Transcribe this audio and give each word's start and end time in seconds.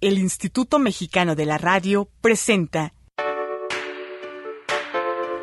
el 0.00 0.18
Instituto 0.18 0.78
Mexicano 0.78 1.34
de 1.34 1.44
la 1.44 1.58
Radio 1.58 2.08
presenta 2.22 2.94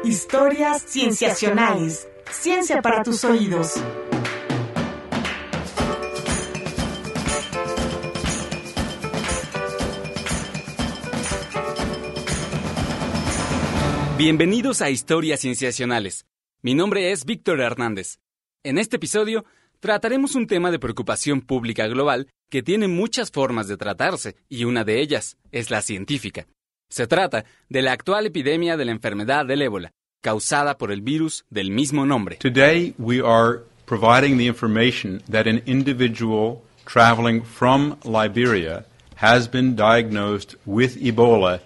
Historias 0.03 0.83
Cienciacionales. 0.83 2.07
Ciencia 2.31 2.81
para 2.81 3.03
tus 3.03 3.23
oídos. 3.23 3.73
Bienvenidos 14.17 14.81
a 14.81 14.89
Historias 14.89 15.41
Cienciacionales. 15.41 16.25
Mi 16.63 16.73
nombre 16.73 17.11
es 17.11 17.25
Víctor 17.25 17.61
Hernández. 17.61 18.19
En 18.63 18.79
este 18.79 18.95
episodio 18.95 19.45
trataremos 19.79 20.35
un 20.35 20.47
tema 20.47 20.71
de 20.71 20.79
preocupación 20.79 21.41
pública 21.41 21.87
global 21.87 22.27
que 22.49 22.63
tiene 22.63 22.87
muchas 22.87 23.31
formas 23.31 23.67
de 23.67 23.77
tratarse 23.77 24.35
y 24.49 24.63
una 24.63 24.83
de 24.83 25.01
ellas 25.01 25.37
es 25.51 25.69
la 25.69 25.81
científica. 25.81 26.47
Se 26.89 27.07
trata 27.07 27.45
de 27.69 27.81
la 27.81 27.91
actual 27.91 28.25
epidemia 28.25 28.77
de 28.77 28.85
la 28.85 28.91
enfermedad 28.91 29.45
del 29.45 29.61
ébola, 29.61 29.91
causada 30.21 30.77
por 30.77 30.91
el 30.91 31.01
virus 31.01 31.45
del 31.49 31.69
mismo 31.71 32.05
nombre. 32.05 32.37
Today 32.37 32.93
we 32.97 33.21
are 33.21 33.59
providing 33.85 34.37
the 34.37 34.47
information 34.47 35.21
that 35.29 35.47
an 35.47 35.61
individual 35.65 36.61
traveling 36.85 37.43
from 37.43 37.97
Liberia 38.03 38.85
has 39.15 39.49
been 39.49 39.75
diagnosed 39.75 40.55
with 40.65 40.95
Ebola 40.97 41.59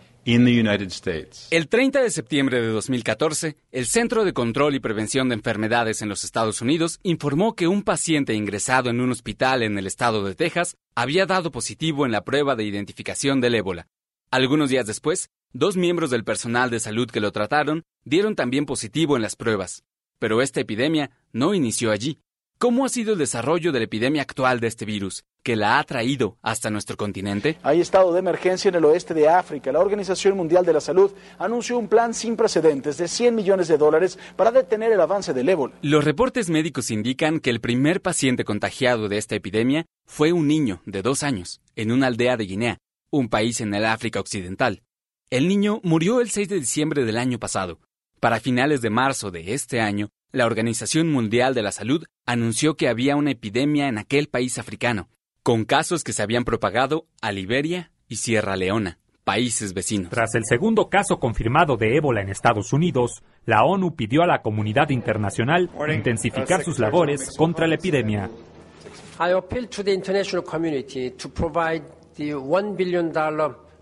El 1.50 1.68
30 1.68 2.04
de 2.04 2.12
septiembre 2.12 2.62
de 2.62 2.68
2014, 2.68 3.58
el 3.72 3.88
Centro 3.88 4.24
de 4.24 4.34
Control 4.34 4.76
y 4.76 4.80
Prevención 4.80 5.30
de 5.30 5.34
Enfermedades 5.34 6.04
en 6.04 6.10
los 6.10 6.24
Estados 6.24 6.62
Unidos 6.62 7.00
informó 7.02 7.56
que 7.56 7.68
un 7.68 7.82
paciente 7.82 8.36
ingresado 8.36 8.92
en 8.92 9.02
un 9.02 9.10
hospital 9.10 9.64
en 9.64 9.80
el 9.80 9.88
estado 9.88 10.24
de 10.24 10.36
Texas 10.36 10.78
había 10.94 11.26
dado 11.26 11.52
positivo 11.52 12.06
en 12.06 12.12
la 12.12 12.24
prueba 12.24 12.56
de 12.56 12.66
identificación 12.66 13.42
del 13.42 13.56
ébola. 13.56 13.88
Algunos 14.30 14.70
días 14.70 14.86
después, 14.86 15.32
dos 15.54 15.76
miembros 15.76 16.12
del 16.12 16.24
personal 16.24 16.70
de 16.70 16.80
salud 16.80 17.10
que 17.10 17.20
lo 17.20 17.32
trataron 17.32 17.82
dieron 18.06 18.36
también 18.36 18.68
positivo 18.68 19.16
en 19.16 19.24
las 19.24 19.36
pruebas. 19.36 19.84
Pero 20.20 20.44
esta 20.44 20.60
epidemia 20.60 21.10
no 21.34 21.56
inició 21.56 21.90
allí. 21.90 22.20
¿Cómo 22.62 22.86
ha 22.86 22.90
sido 22.90 23.14
el 23.14 23.18
desarrollo 23.18 23.72
de 23.72 23.80
la 23.80 23.86
epidemia 23.86 24.22
actual 24.22 24.60
de 24.60 24.68
este 24.68 24.86
virus, 24.86 25.24
que 25.44 25.56
la 25.56 25.80
ha 25.80 25.84
traído 25.84 26.38
hasta 26.44 26.70
nuestro 26.70 26.96
continente? 26.96 27.58
Hay 27.64 27.82
estado 27.82 28.14
de 28.14 28.20
emergencia 28.20 28.70
en 28.70 28.76
el 28.76 28.86
oeste 28.86 29.16
de 29.16 29.28
África. 29.28 29.72
La 29.72 29.80
Organización 29.80 30.38
Mundial 30.38 30.64
de 30.64 30.74
la 30.74 30.80
Salud 30.80 31.12
anunció 31.40 31.80
un 31.80 31.88
plan 31.88 32.14
sin 32.14 32.36
precedentes 32.36 33.00
de 33.00 33.08
100 33.08 33.34
millones 33.34 33.68
de 33.68 33.80
dólares 33.80 34.20
para 34.36 34.52
detener 34.52 34.92
el 34.92 35.02
avance 35.02 35.34
del 35.34 35.50
ébola. 35.50 35.74
Los 35.82 36.06
reportes 36.06 36.52
médicos 36.52 36.92
indican 36.92 37.40
que 37.40 37.50
el 37.50 37.62
primer 37.62 38.00
paciente 38.00 38.46
contagiado 38.46 39.10
de 39.10 39.18
esta 39.18 39.34
epidemia 39.34 39.88
fue 40.06 40.32
un 40.32 40.48
niño 40.48 40.84
de 40.86 41.02
dos 41.02 41.24
años, 41.24 41.62
en 41.76 41.92
una 41.92 42.06
aldea 42.06 42.38
de 42.38 42.46
Guinea, 42.46 42.78
un 43.10 43.30
país 43.30 43.60
en 43.62 43.74
el 43.74 43.86
África 43.86 44.20
Occidental. 44.20 44.84
El 45.32 45.48
niño 45.48 45.80
murió 45.82 46.22
el 46.22 46.30
6 46.30 46.48
de 46.48 46.60
diciembre 46.60 47.06
del 47.06 47.18
año 47.18 47.40
pasado. 47.40 47.80
Para 48.20 48.40
finales 48.40 48.82
de 48.82 48.92
marzo 48.92 49.32
de 49.32 49.56
este 49.56 49.82
año, 49.82 50.10
la 50.32 50.46
Organización 50.46 51.12
Mundial 51.12 51.54
de 51.54 51.62
la 51.62 51.72
Salud 51.72 52.06
anunció 52.26 52.76
que 52.76 52.88
había 52.88 53.16
una 53.16 53.32
epidemia 53.32 53.88
en 53.88 53.98
aquel 53.98 54.28
país 54.28 54.58
africano, 54.58 55.10
con 55.44 55.66
casos 55.66 56.04
que 56.04 56.14
se 56.14 56.24
habían 56.24 56.46
propagado 56.46 57.08
a 57.22 57.32
Liberia 57.32 57.92
y 58.08 58.18
Sierra 58.18 58.56
Leona, 58.56 59.00
países 59.24 59.74
vecinos. 59.74 60.10
Tras 60.10 60.36
el 60.36 60.46
segundo 60.46 60.90
caso 60.90 61.20
confirmado 61.20 61.76
de 61.76 61.98
ébola 61.98 62.22
en 62.22 62.30
Estados 62.30 62.72
Unidos, 62.72 63.24
la 63.46 63.64
ONU 63.64 63.96
pidió 63.96 64.24
a 64.24 64.28
la 64.28 64.42
comunidad 64.42 64.90
internacional 64.90 65.70
intensificar 65.94 66.64
sus 66.64 66.80
labores 66.80 67.36
contra 67.38 67.68
la 67.68 67.76
epidemia. 67.76 68.30
I 69.20 69.34
appeal 69.34 69.68
to 69.68 69.84
the 69.84 69.94
international 69.94 70.44
community 70.44 71.12
to 71.12 71.30
provide 71.30 71.84
the 72.16 72.34
$1 72.34 72.76
billion 72.76 73.12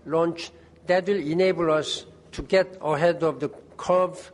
launch 0.04 0.52
that 0.86 1.06
will 1.06 1.20
enable 1.20 1.70
us 1.72 2.06
to 2.32 2.42
get 2.42 2.78
ahead 2.82 3.22
of 3.22 3.38
the 3.38 3.48
curve 3.76 4.32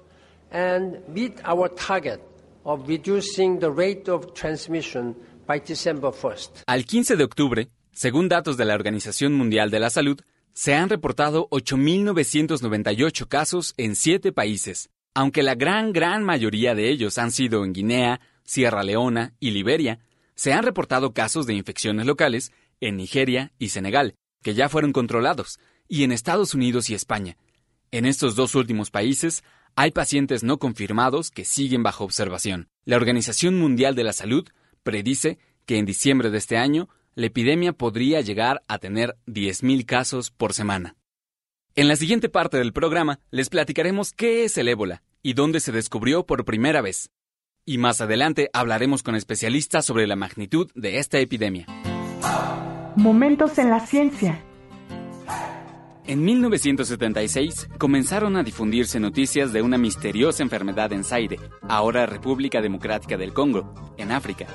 and 0.56 1.06
meet 1.08 1.34
our 1.44 1.68
target 1.68 2.20
of 2.64 2.88
reducing 2.88 3.58
the 3.60 3.70
rate 3.70 4.10
of 4.10 4.32
transmission 4.32 5.14
by 5.46 5.60
December 5.60 6.10
1st. 6.10 6.62
Al 6.66 6.84
15 6.86 7.16
de 7.16 7.24
octubre, 7.24 7.68
según 7.92 8.28
datos 8.28 8.56
de 8.56 8.64
la 8.64 8.74
Organización 8.74 9.34
Mundial 9.34 9.70
de 9.70 9.80
la 9.80 9.90
Salud, 9.90 10.18
se 10.54 10.74
han 10.74 10.88
reportado 10.88 11.48
8.998 11.50 13.28
casos 13.28 13.74
en 13.76 13.94
siete 13.94 14.32
países, 14.32 14.88
aunque 15.14 15.42
la 15.42 15.54
gran, 15.54 15.92
gran 15.92 16.24
mayoría 16.24 16.74
de 16.74 16.88
ellos 16.88 17.18
han 17.18 17.30
sido 17.30 17.62
en 17.62 17.74
Guinea, 17.74 18.20
Sierra 18.42 18.82
Leona 18.82 19.34
y 19.38 19.50
Liberia, 19.50 19.98
se 20.34 20.54
han 20.54 20.62
reportado 20.62 21.12
casos 21.12 21.46
de 21.46 21.54
infecciones 21.54 22.06
locales 22.06 22.52
en 22.80 22.96
Nigeria 22.96 23.52
y 23.58 23.68
Senegal, 23.68 24.14
que 24.42 24.54
ya 24.54 24.70
fueron 24.70 24.92
controlados, 24.92 25.58
y 25.88 26.04
en 26.04 26.12
Estados 26.12 26.54
Unidos 26.54 26.88
y 26.88 26.94
España. 26.94 27.36
En 27.90 28.06
estos 28.06 28.34
dos 28.34 28.54
últimos 28.54 28.90
países 28.90 29.44
hay 29.76 29.90
pacientes 29.90 30.42
no 30.42 30.58
confirmados 30.58 31.30
que 31.30 31.44
siguen 31.44 31.82
bajo 31.82 32.02
observación. 32.02 32.68
La 32.86 32.96
Organización 32.96 33.58
Mundial 33.58 33.94
de 33.94 34.04
la 34.04 34.14
Salud 34.14 34.48
predice 34.82 35.38
que 35.66 35.76
en 35.76 35.84
diciembre 35.84 36.30
de 36.30 36.38
este 36.38 36.56
año 36.56 36.88
la 37.14 37.26
epidemia 37.26 37.72
podría 37.74 38.22
llegar 38.22 38.62
a 38.68 38.78
tener 38.78 39.16
10.000 39.26 39.84
casos 39.84 40.30
por 40.30 40.54
semana. 40.54 40.96
En 41.74 41.88
la 41.88 41.96
siguiente 41.96 42.30
parte 42.30 42.56
del 42.56 42.72
programa 42.72 43.20
les 43.30 43.50
platicaremos 43.50 44.12
qué 44.12 44.44
es 44.44 44.56
el 44.56 44.68
ébola 44.68 45.02
y 45.22 45.34
dónde 45.34 45.60
se 45.60 45.72
descubrió 45.72 46.24
por 46.24 46.46
primera 46.46 46.80
vez. 46.80 47.10
Y 47.66 47.76
más 47.76 48.00
adelante 48.00 48.48
hablaremos 48.54 49.02
con 49.02 49.14
especialistas 49.14 49.84
sobre 49.84 50.06
la 50.06 50.16
magnitud 50.16 50.70
de 50.74 50.98
esta 50.98 51.18
epidemia. 51.18 51.66
Momentos 52.96 53.58
en 53.58 53.68
la 53.68 53.80
ciencia. 53.80 54.42
En 56.08 56.24
1976 56.24 57.68
comenzaron 57.78 58.36
a 58.36 58.44
difundirse 58.44 59.00
noticias 59.00 59.52
de 59.52 59.62
una 59.62 59.76
misteriosa 59.76 60.44
enfermedad 60.44 60.92
en 60.92 61.02
Zaire, 61.02 61.40
ahora 61.68 62.06
República 62.06 62.60
Democrática 62.60 63.16
del 63.16 63.32
Congo, 63.32 63.74
en 63.96 64.12
África. 64.12 64.46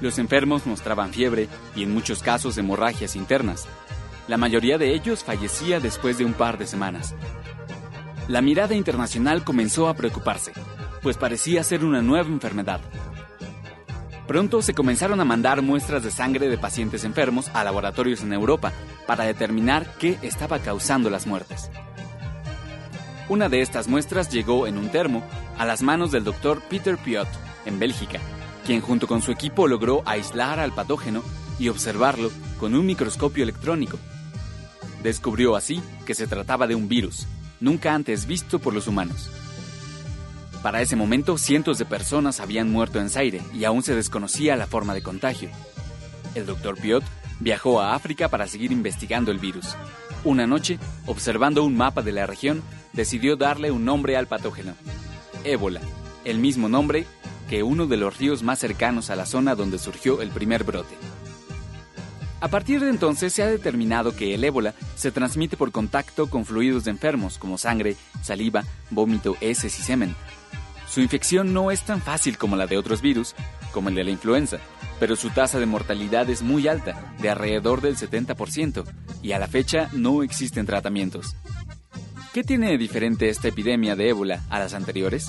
Los 0.00 0.20
enfermos 0.20 0.66
mostraban 0.66 1.12
fiebre 1.12 1.48
y 1.74 1.82
en 1.82 1.92
muchos 1.92 2.22
casos 2.22 2.56
hemorragias 2.56 3.16
internas. 3.16 3.66
La 4.28 4.36
mayoría 4.36 4.78
de 4.78 4.94
ellos 4.94 5.24
fallecía 5.24 5.80
después 5.80 6.18
de 6.18 6.24
un 6.24 6.34
par 6.34 6.56
de 6.56 6.68
semanas. 6.68 7.16
La 8.28 8.40
mirada 8.40 8.76
internacional 8.76 9.42
comenzó 9.42 9.88
a 9.88 9.94
preocuparse, 9.94 10.52
pues 11.02 11.16
parecía 11.16 11.64
ser 11.64 11.84
una 11.84 12.00
nueva 12.00 12.28
enfermedad. 12.28 12.80
Pronto 14.30 14.62
se 14.62 14.74
comenzaron 14.74 15.20
a 15.20 15.24
mandar 15.24 15.60
muestras 15.60 16.04
de 16.04 16.12
sangre 16.12 16.48
de 16.48 16.56
pacientes 16.56 17.02
enfermos 17.02 17.48
a 17.52 17.64
laboratorios 17.64 18.22
en 18.22 18.32
Europa 18.32 18.72
para 19.04 19.24
determinar 19.24 19.92
qué 19.98 20.20
estaba 20.22 20.60
causando 20.60 21.10
las 21.10 21.26
muertes. 21.26 21.68
Una 23.28 23.48
de 23.48 23.60
estas 23.60 23.88
muestras 23.88 24.30
llegó 24.30 24.68
en 24.68 24.78
un 24.78 24.88
termo 24.88 25.24
a 25.58 25.66
las 25.66 25.82
manos 25.82 26.12
del 26.12 26.22
doctor 26.22 26.62
Peter 26.70 26.96
Piot, 26.96 27.26
en 27.64 27.80
Bélgica, 27.80 28.20
quien 28.64 28.80
junto 28.80 29.08
con 29.08 29.20
su 29.20 29.32
equipo 29.32 29.66
logró 29.66 30.04
aislar 30.06 30.60
al 30.60 30.70
patógeno 30.70 31.24
y 31.58 31.68
observarlo 31.68 32.30
con 32.60 32.76
un 32.76 32.86
microscopio 32.86 33.42
electrónico. 33.42 33.98
Descubrió 35.02 35.56
así 35.56 35.82
que 36.06 36.14
se 36.14 36.28
trataba 36.28 36.68
de 36.68 36.76
un 36.76 36.88
virus, 36.88 37.26
nunca 37.58 37.94
antes 37.94 38.26
visto 38.26 38.60
por 38.60 38.74
los 38.74 38.86
humanos. 38.86 39.28
Para 40.62 40.82
ese 40.82 40.94
momento, 40.94 41.38
cientos 41.38 41.78
de 41.78 41.86
personas 41.86 42.38
habían 42.38 42.70
muerto 42.70 43.00
en 43.00 43.08
Zaire 43.08 43.40
y 43.54 43.64
aún 43.64 43.82
se 43.82 43.94
desconocía 43.94 44.56
la 44.56 44.66
forma 44.66 44.92
de 44.92 45.02
contagio. 45.02 45.48
El 46.34 46.44
doctor 46.44 46.78
Piot 46.78 47.02
viajó 47.40 47.80
a 47.80 47.94
África 47.94 48.28
para 48.28 48.46
seguir 48.46 48.70
investigando 48.70 49.30
el 49.30 49.38
virus. 49.38 49.74
Una 50.22 50.46
noche, 50.46 50.78
observando 51.06 51.64
un 51.64 51.76
mapa 51.76 52.02
de 52.02 52.12
la 52.12 52.26
región, 52.26 52.62
decidió 52.92 53.36
darle 53.36 53.70
un 53.70 53.86
nombre 53.86 54.18
al 54.18 54.26
patógeno. 54.26 54.74
Ébola, 55.44 55.80
el 56.24 56.38
mismo 56.38 56.68
nombre 56.68 57.06
que 57.48 57.62
uno 57.62 57.86
de 57.86 57.96
los 57.96 58.18
ríos 58.18 58.42
más 58.42 58.58
cercanos 58.58 59.08
a 59.08 59.16
la 59.16 59.26
zona 59.26 59.54
donde 59.54 59.78
surgió 59.78 60.20
el 60.20 60.28
primer 60.28 60.62
brote. 60.62 60.94
A 62.40 62.48
partir 62.48 62.80
de 62.80 62.90
entonces 62.90 63.32
se 63.32 63.42
ha 63.42 63.46
determinado 63.46 64.14
que 64.14 64.34
el 64.34 64.44
ébola 64.44 64.74
se 64.94 65.10
transmite 65.10 65.56
por 65.56 65.72
contacto 65.72 66.28
con 66.28 66.44
fluidos 66.44 66.84
de 66.84 66.90
enfermos 66.90 67.38
como 67.38 67.58
sangre, 67.58 67.96
saliva, 68.22 68.64
vómito, 68.90 69.36
heces 69.40 69.78
y 69.78 69.82
semen. 69.82 70.14
Su 70.90 71.00
infección 71.00 71.54
no 71.54 71.70
es 71.70 71.82
tan 71.82 72.02
fácil 72.02 72.36
como 72.36 72.56
la 72.56 72.66
de 72.66 72.76
otros 72.76 73.00
virus, 73.00 73.36
como 73.70 73.90
el 73.90 73.94
de 73.94 74.02
la 74.02 74.10
influenza, 74.10 74.58
pero 74.98 75.14
su 75.14 75.30
tasa 75.30 75.60
de 75.60 75.66
mortalidad 75.66 76.28
es 76.28 76.42
muy 76.42 76.66
alta, 76.66 77.14
de 77.20 77.30
alrededor 77.30 77.80
del 77.80 77.96
70%, 77.96 78.84
y 79.22 79.30
a 79.30 79.38
la 79.38 79.46
fecha 79.46 79.88
no 79.92 80.24
existen 80.24 80.66
tratamientos. 80.66 81.36
¿Qué 82.34 82.42
tiene 82.42 82.70
de 82.70 82.78
diferente 82.78 83.28
esta 83.28 83.46
epidemia 83.46 83.94
de 83.94 84.08
ébola 84.08 84.42
a 84.50 84.58
las 84.58 84.74
anteriores? 84.74 85.28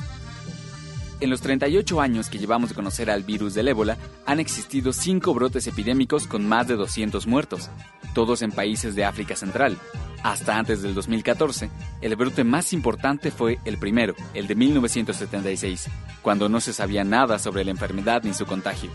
En 1.19 1.30
los 1.30 1.42
38 1.42 2.02
años 2.02 2.30
que 2.31 2.40
llevamos 2.40 2.69
de 2.69 2.75
conocer 2.75 3.12
al 3.12 3.22
virus 3.22 3.54
del 3.54 3.68
ébola, 3.68 4.00
han 4.25 4.40
existido 4.40 4.92
5 4.94 5.31
brotes 5.36 5.68
epidémicos 5.68 6.25
con 6.25 6.48
más 6.48 6.68
de 6.68 6.75
200 6.75 7.28
muertos, 7.28 7.69
todos 8.16 8.42
en 8.42 8.52
países 8.52 8.96
de 8.96 9.06
África 9.06 9.36
Central. 9.36 9.78
Hasta 10.23 10.57
antes 10.57 10.83
del 10.83 10.94
2014, 10.94 11.71
el 12.01 12.15
brote 12.15 12.44
más 12.44 12.73
importante 12.73 13.31
fue 13.31 13.59
el 13.65 13.77
primero, 13.77 14.13
el 14.33 14.47
de 14.47 14.56
1976, 14.56 15.88
cuando 16.21 16.47
no 16.47 16.62
se 16.62 16.73
sabía 16.73 17.03
nada 17.03 17.39
sobre 17.39 17.63
la 17.63 17.71
enfermedad 17.71 18.23
ni 18.23 18.33
su 18.33 18.45
contagio. 18.45 18.91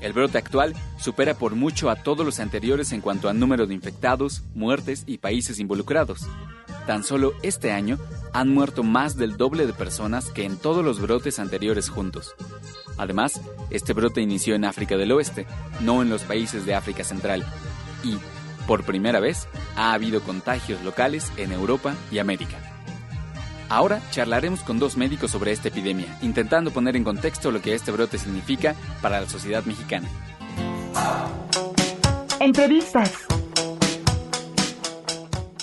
El 0.00 0.14
brote 0.14 0.38
actual 0.38 0.74
supera 0.98 1.34
por 1.34 1.54
mucho 1.54 1.90
a 1.90 1.96
todos 1.96 2.26
los 2.26 2.40
anteriores 2.40 2.92
en 2.92 3.00
cuanto 3.00 3.28
a 3.28 3.34
número 3.34 3.66
de 3.66 3.74
infectados, 3.74 4.42
muertes 4.54 5.04
y 5.06 5.18
países 5.18 5.60
involucrados. 5.60 6.26
Tan 6.86 7.04
solo 7.04 7.34
este 7.42 7.70
año 7.70 7.98
han 8.32 8.48
muerto 8.48 8.82
más 8.82 9.16
del 9.16 9.36
doble 9.36 9.66
de 9.66 9.72
personas 9.72 10.30
que 10.30 10.44
en 10.44 10.56
todos 10.56 10.84
los 10.84 11.00
brotes 11.00 11.38
anteriores 11.38 11.88
juntos. 11.88 12.34
Además, 12.96 13.40
este 13.70 13.92
brote 13.92 14.20
inició 14.20 14.54
en 14.54 14.64
África 14.64 14.96
del 14.96 15.12
Oeste, 15.12 15.46
no 15.80 16.02
en 16.02 16.10
los 16.10 16.22
países 16.22 16.66
de 16.66 16.74
África 16.74 17.04
Central, 17.04 17.44
y, 18.02 18.16
por 18.66 18.84
primera 18.84 19.20
vez, 19.20 19.48
ha 19.76 19.92
habido 19.92 20.20
contagios 20.22 20.82
locales 20.82 21.32
en 21.36 21.52
Europa 21.52 21.94
y 22.10 22.18
América. 22.18 22.58
Ahora 23.68 24.00
charlaremos 24.10 24.62
con 24.62 24.78
dos 24.78 24.96
médicos 24.96 25.30
sobre 25.30 25.50
esta 25.52 25.68
epidemia, 25.68 26.18
intentando 26.20 26.70
poner 26.70 26.94
en 26.94 27.04
contexto 27.04 27.50
lo 27.50 27.62
que 27.62 27.74
este 27.74 27.90
brote 27.90 28.18
significa 28.18 28.74
para 29.00 29.20
la 29.20 29.26
sociedad 29.26 29.64
mexicana. 29.64 30.08
Entrevistas. 32.38 33.26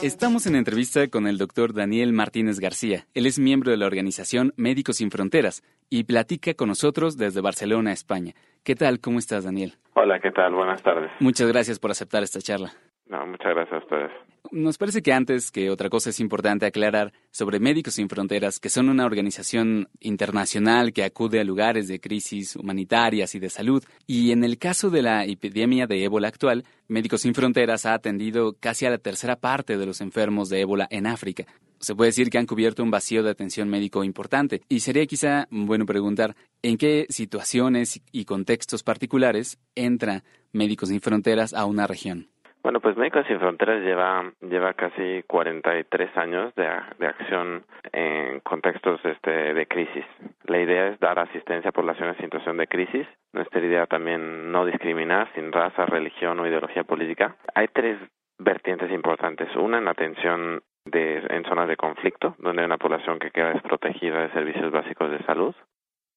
Estamos 0.01 0.48
en 0.48 0.56
entrevista 0.56 1.10
con 1.10 1.28
el 1.28 1.38
doctor 1.38 1.74
Daniel 1.74 2.13
Martínez 2.13 2.60
García. 2.60 3.06
Él 3.13 3.25
es 3.25 3.38
miembro 3.38 3.69
de 3.69 3.78
la 3.78 3.86
organización 3.86 4.54
Médicos 4.56 4.96
Sin 4.96 5.12
Fronteras 5.12 5.62
y 5.90 6.06
platica 6.06 6.54
con 6.54 6.69
nosotros 6.69 7.18
desde 7.18 7.42
Barcelona, 7.42 7.92
España. 7.92 8.34
¿Qué 8.63 8.75
tal? 8.75 9.01
¿Cómo 9.01 9.19
estás, 9.19 9.44
Daniel? 9.44 9.74
Hola, 9.94 10.19
¿qué 10.19 10.31
tal? 10.31 10.54
Buenas 10.54 10.81
tardes. 10.81 11.12
Muchas 11.19 11.50
gracias 11.50 11.80
por 11.80 11.92
aceptar 11.92 12.24
esta 12.24 12.40
charla. 12.40 12.72
No, 13.10 13.26
muchas 13.26 13.56
gracias 13.56 13.74
a 13.74 13.84
ustedes. 13.84 14.12
Nos 14.52 14.78
parece 14.78 15.02
que 15.02 15.14
antes 15.14 15.52
que 15.52 15.70
otra 15.70 15.90
cosa 15.90 16.12
es 16.12 16.20
importante 16.20 16.66
aclarar 16.66 17.12
sobre 17.32 17.60
Médicos 17.60 17.96
Sin 17.96 18.08
Fronteras, 18.08 18.60
que 18.60 18.70
son 18.70 18.90
una 18.90 19.06
organización 19.06 19.90
internacional 20.00 20.94
que 20.94 21.04
acude 21.04 21.40
a 21.40 21.44
lugares 21.44 21.88
de 21.88 22.00
crisis 22.00 22.56
humanitarias 22.56 23.36
y 23.36 23.40
de 23.40 23.50
salud. 23.50 23.84
Y 24.08 24.32
en 24.32 24.44
el 24.44 24.58
caso 24.58 24.90
de 24.90 25.02
la 25.02 25.26
epidemia 25.26 25.88
de 25.88 26.04
ébola 26.04 26.28
actual, 26.28 26.66
Médicos 26.88 27.22
Sin 27.22 27.34
Fronteras 27.34 27.86
ha 27.86 27.94
atendido 27.94 28.56
casi 28.60 28.86
a 28.86 28.92
la 28.92 28.98
tercera 28.98 29.36
parte 29.36 29.78
de 29.78 29.86
los 29.86 30.02
enfermos 30.02 30.50
de 30.50 30.62
ébola 30.62 30.88
en 30.90 31.06
África. 31.06 31.46
Se 31.80 31.96
puede 31.96 32.10
decir 32.10 32.30
que 32.30 32.38
han 32.38 32.46
cubierto 32.46 32.84
un 32.84 32.92
vacío 32.92 33.24
de 33.24 33.32
atención 33.32 33.70
médico 33.70 34.04
importante. 34.04 34.62
Y 34.70 34.82
sería 34.82 35.06
quizá 35.06 35.48
bueno 35.50 35.86
preguntar 35.86 36.36
en 36.62 36.78
qué 36.78 37.06
situaciones 37.10 38.02
y 38.12 38.26
contextos 38.26 38.84
particulares 38.84 39.60
entra 39.76 40.24
Médicos 40.52 40.90
Sin 40.90 41.02
Fronteras 41.02 41.54
a 41.54 41.66
una 41.66 41.88
región. 41.88 42.30
Bueno, 42.62 42.82
pues 42.82 42.98
Médicos 42.98 43.26
Sin 43.28 43.40
Fronteras 43.40 43.82
lleva, 43.82 44.32
lleva 44.42 44.74
casi 44.74 45.24
43 45.28 46.18
años 46.18 46.54
de, 46.56 46.70
de 47.00 47.08
acción 47.08 47.64
en 47.94 48.42
contextos 48.42 49.00
este, 49.06 49.54
de 49.54 49.66
crisis. 49.66 50.06
La 50.44 50.60
idea 50.60 50.88
es 50.88 51.00
dar 51.00 51.20
asistencia 51.20 51.70
a 51.70 51.74
poblaciones 51.74 52.18
en 52.20 52.26
situación 52.26 52.58
de 52.58 52.68
crisis. 52.68 53.08
Nuestra 53.32 53.62
idea 53.62 53.86
también 53.86 54.52
no 54.52 54.66
discriminar 54.66 55.32
sin 55.36 55.54
raza, 55.54 55.86
religión 55.86 56.40
o 56.40 56.48
ideología 56.48 56.84
política. 56.84 57.38
Hay 57.56 57.70
tres 57.70 57.98
vertientes 58.38 58.92
importantes. 58.92 59.56
Una 59.56 59.78
en 59.78 59.88
atención 59.88 60.62
de, 60.86 61.26
en 61.30 61.46
zonas 61.46 61.70
de 61.70 61.78
conflicto, 61.78 62.36
donde 62.40 62.62
hay 62.62 62.66
una 62.66 62.78
población 62.78 63.20
que 63.20 63.32
queda 63.32 63.54
desprotegida 63.54 64.22
de 64.22 64.32
servicios 64.32 64.70
básicos 64.72 65.12
de 65.12 65.24
salud. 65.24 65.56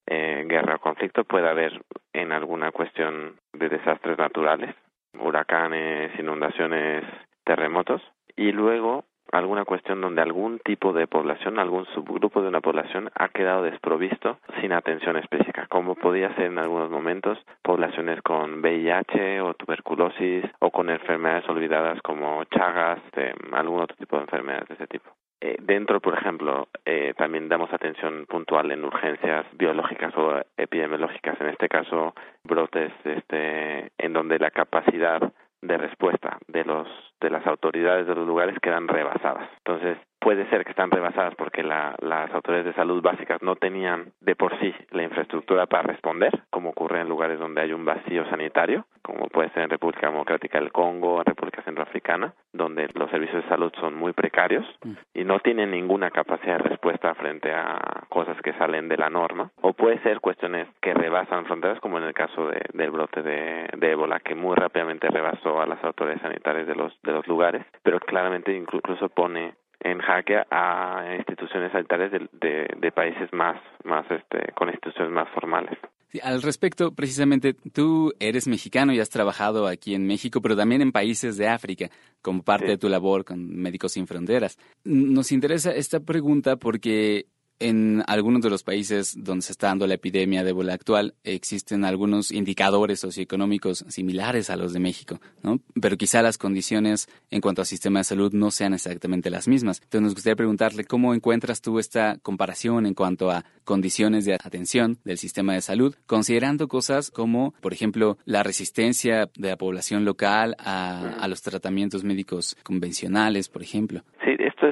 Eh, 0.07 0.45
guerra 0.49 0.75
o 0.75 0.81
conflicto 0.81 1.23
puede 1.23 1.49
haber 1.49 1.81
en 2.13 2.33
alguna 2.33 2.73
cuestión 2.73 3.37
de 3.53 3.69
desastres 3.69 4.19
naturales, 4.19 4.75
huracanes, 5.19 6.19
inundaciones, 6.19 7.05
terremotos, 7.45 8.03
y 8.37 8.53
luego 8.53 9.05
alguna 9.33 9.65
cuestión 9.65 10.01
donde 10.01 10.21
algún 10.21 10.59
tipo 10.59 10.93
de 10.93 11.07
población, 11.07 11.59
algún 11.59 11.87
subgrupo 11.87 12.43
de 12.43 12.49
una 12.49 12.61
población 12.61 13.11
ha 13.15 13.29
quedado 13.29 13.63
desprovisto 13.63 14.39
sin 14.61 14.73
atención 14.73 15.17
específica, 15.17 15.67
como 15.69 15.95
podía 15.95 16.35
ser 16.35 16.47
en 16.47 16.59
algunos 16.59 16.91
momentos 16.91 17.39
poblaciones 17.63 18.21
con 18.23 18.61
VIH 18.61 19.41
o 19.41 19.55
tuberculosis 19.55 20.45
o 20.61 20.71
con 20.71 20.91
enfermedades 20.91 21.49
olvidadas 21.49 22.01
como 22.03 22.45
chagas, 22.45 23.01
eh, 23.17 23.35
algún 23.53 23.81
otro 23.81 23.97
tipo 23.97 24.17
de 24.17 24.23
enfermedades 24.23 24.69
de 24.69 24.75
ese 24.75 24.87
tipo. 24.87 25.11
Eh, 25.45 25.57
dentro, 25.61 25.99
por 26.01 26.15
ejemplo, 26.15 26.69
eh, 26.85 27.15
también 27.19 27.49
damos 27.49 27.73
atención 27.73 28.27
puntual 28.27 28.71
en 28.71 28.85
urgencias 28.85 29.45
biológicas 29.55 30.17
o 30.17 30.41
epidemiológicas, 30.57 31.41
en 31.41 31.49
este 31.49 31.69
caso 31.69 32.15
brotes 32.45 32.93
este, 33.03 33.91
en 33.99 34.13
donde 34.13 34.39
la 34.39 34.53
capacidad 34.53 35.21
de 35.61 35.79
respuesta 35.79 36.39
de 36.47 36.65
los 36.65 36.87
de 37.21 37.31
las 37.31 37.45
autoridades 37.45 38.07
de 38.07 38.15
los 38.15 38.25
lugares 38.25 38.57
quedan 38.63 38.87
rebasadas. 38.87 39.51
Entonces, 39.59 39.99
puede 40.23 40.49
ser 40.51 40.65
que 40.65 40.71
están 40.71 40.91
rebasadas 40.91 41.35
porque 41.35 41.63
la, 41.63 41.97
las 42.01 42.33
autoridades 42.33 42.67
de 42.67 42.75
salud 42.75 43.03
básicas 43.03 43.43
no 43.43 43.57
tenían 43.57 44.13
de 44.21 44.37
por 44.37 44.59
sí 44.61 44.73
la 44.93 45.03
infraestructura 45.03 45.67
para 45.67 45.83
responder, 45.83 46.31
como 46.51 46.71
ocurre 46.71 47.01
en 47.01 47.09
lugares 47.09 47.39
donde 47.39 47.61
hay 47.61 47.73
un 47.73 47.85
vacío 47.85 48.25
sanitario, 48.31 48.87
como 49.03 49.27
puede 49.27 49.51
ser 49.51 49.65
en 49.65 49.71
República 49.71 50.07
Democrática 50.07 50.61
del 50.61 50.71
Congo, 50.71 51.19
en 51.19 51.25
República 51.25 51.63
Centroafricana, 51.63 52.33
donde 52.53 52.89
los 52.95 53.11
servicios 53.11 53.43
de 53.43 53.49
salud 53.49 53.73
son 53.81 53.95
muy 53.95 54.13
precarios 54.13 54.65
mm. 54.85 54.93
y 55.15 55.25
no 55.25 55.41
tienen 55.41 55.73
ninguna 55.73 56.11
capacidad 56.11 56.59
de 56.59 56.69
respuesta 56.69 57.15
frente 57.15 57.53
a 57.53 58.05
cosas 58.09 58.41
que 58.43 58.53
salen 58.55 58.89
de 58.89 58.97
la 58.97 59.11
norma, 59.11 59.51
o 59.61 59.73
puede 59.73 59.99
ser 60.03 60.21
cuestiones 60.21 60.69
que 60.81 60.95
rebasan 60.95 61.47
fronteras, 61.47 61.81
como 61.81 61.99
en 61.99 62.05
el 62.05 62.15
caso 62.15 62.47
de, 62.47 62.61
del 62.75 62.91
brote 62.91 63.23
de, 63.23 63.69
de 63.77 63.91
ébola, 63.91 64.21
que 64.21 64.37
muy 64.37 64.55
rápidamente 64.55 65.09
rebasó 65.09 65.61
a 65.61 65.67
las 65.67 65.83
autoridades 65.83 66.23
sanitarias 66.23 66.69
de 66.69 66.77
los, 66.77 66.97
de 67.03 67.13
los 67.13 67.27
lugares, 67.27 67.67
pero 67.83 67.99
claramente 67.99 68.55
incluso 68.55 69.09
pone 69.09 69.55
en 69.85 69.99
jaque 69.99 70.43
a 70.51 71.17
instituciones 71.19 71.73
sanitarias 71.73 72.13
de, 72.13 72.69
de, 72.77 72.93
países 72.93 73.33
más, 73.33 73.61
más 73.85 74.05
este, 74.11 74.53
con 74.55 74.69
instituciones 74.69 75.13
más 75.13 75.29
formales. 75.31 75.79
al 76.23 76.43
respecto, 76.43 76.93
precisamente, 76.93 77.55
tú 77.55 78.13
eres 78.21 78.47
mexicano 78.47 78.93
y 78.93 79.01
has 79.01 79.11
trabajado 79.11 79.67
aquí 79.67 79.95
en 79.95 80.07
México, 80.07 80.41
pero 80.41 80.57
también 80.57 80.83
en 80.83 80.93
países 80.93 81.37
de 81.37 81.49
África, 81.49 81.91
como 82.21 82.43
parte 82.43 82.67
de 82.67 82.79
tu 82.79 82.89
labor 82.89 83.25
con 83.25 83.57
Médicos 83.57 83.93
Sin 83.93 84.07
Fronteras. 84.07 84.59
Nos 84.85 85.33
interesa 85.33 85.73
esta 85.73 86.01
pregunta 86.01 86.57
porque 86.57 87.27
en 87.59 88.03
algunos 88.07 88.43
de 88.43 88.51
los 88.51 88.63
países 88.63 89.15
donde 89.17 89.43
se 89.43 89.53
está 89.53 89.69
dando 89.69 89.87
la 89.87 89.95
epidemia 89.95 90.43
de 90.45 90.51
ébola 90.51 90.75
actual 90.75 91.15
existen 91.25 91.85
algunos 91.85 92.33
indicadores 92.33 93.01
socioeconómicos 93.01 93.85
similares 93.89 94.51
a 94.51 94.57
los 94.57 94.73
de 94.73 94.81
México, 94.81 95.21
¿no? 95.43 95.61
Pero 95.81 95.97
quizá 95.97 96.23
las 96.23 96.39
condiciones 96.39 97.09
en 97.31 97.41
cuanto 97.41 97.63
al 97.63 97.67
sistema 97.67 98.01
de 98.01 98.05
salud 98.05 98.33
no 98.33 98.51
sean 98.51 98.75
exactamente 98.75 99.31
las 99.31 99.49
mismas. 99.49 99.81
Entonces 99.83 100.03
nos 100.03 100.15
gustaría 100.15 100.37
preguntarle 100.37 100.85
cómo 100.85 101.15
encuentras 101.15 101.63
tú 101.63 101.79
esta 101.79 102.19
comparación 102.23 102.87
en 102.87 102.95
cuanto 102.95 103.31
a 103.31 103.45
condiciones 103.65 104.25
de 104.25 104.35
atención 104.35 104.99
del 105.05 105.19
sistema 105.19 105.55
de 105.55 105.61
salud, 105.61 105.95
considerando 106.07 106.69
cosas 106.69 107.11
como, 107.11 107.55
por 107.61 107.73
ejemplo, 107.73 108.19
la 108.25 108.43
resistencia 108.43 109.31
de 109.37 109.49
la 109.49 109.57
población 109.57 110.05
local 110.05 110.57
a, 110.59 111.15
a 111.21 111.29
los 111.29 111.43
tratamientos 111.43 112.05
médicos 112.05 112.57
convencionales, 112.63 113.49
por 113.49 113.63
ejemplo. 113.63 114.03
Sí, 114.25 114.31
esto 114.39 114.67
es, 114.69 114.72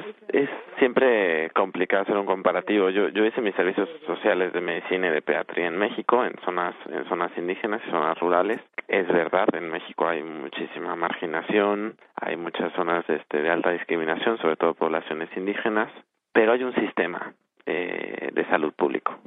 siempre 0.81 1.51
complicado 1.51 2.01
hacer 2.01 2.17
un 2.17 2.25
comparativo. 2.25 2.89
Yo, 2.89 3.09
yo 3.09 3.23
hice 3.23 3.39
mis 3.39 3.53
servicios 3.53 3.87
sociales 4.07 4.51
de 4.51 4.61
medicina 4.61 5.09
y 5.09 5.11
de 5.11 5.21
pediatría 5.21 5.67
en 5.67 5.77
México, 5.77 6.25
en 6.25 6.33
zonas, 6.43 6.73
en 6.89 7.07
zonas 7.07 7.31
indígenas 7.37 7.81
y 7.85 7.91
zonas 7.91 8.17
rurales. 8.17 8.59
Es 8.87 9.07
verdad, 9.07 9.47
en 9.53 9.69
México 9.69 10.07
hay 10.07 10.23
muchísima 10.23 10.95
marginación, 10.95 11.97
hay 12.15 12.35
muchas 12.35 12.73
zonas 12.73 13.07
este, 13.07 13.43
de 13.43 13.51
alta 13.51 13.69
discriminación, 13.69 14.39
sobre 14.39 14.55
todo 14.55 14.73
poblaciones 14.73 15.29
indígenas, 15.37 15.91
pero 16.33 16.53
hay 16.53 16.63
un 16.63 16.73
sistema 16.73 17.31
eh, 17.67 18.31
de 18.33 18.45
salud 18.45 18.73
público 18.73 19.19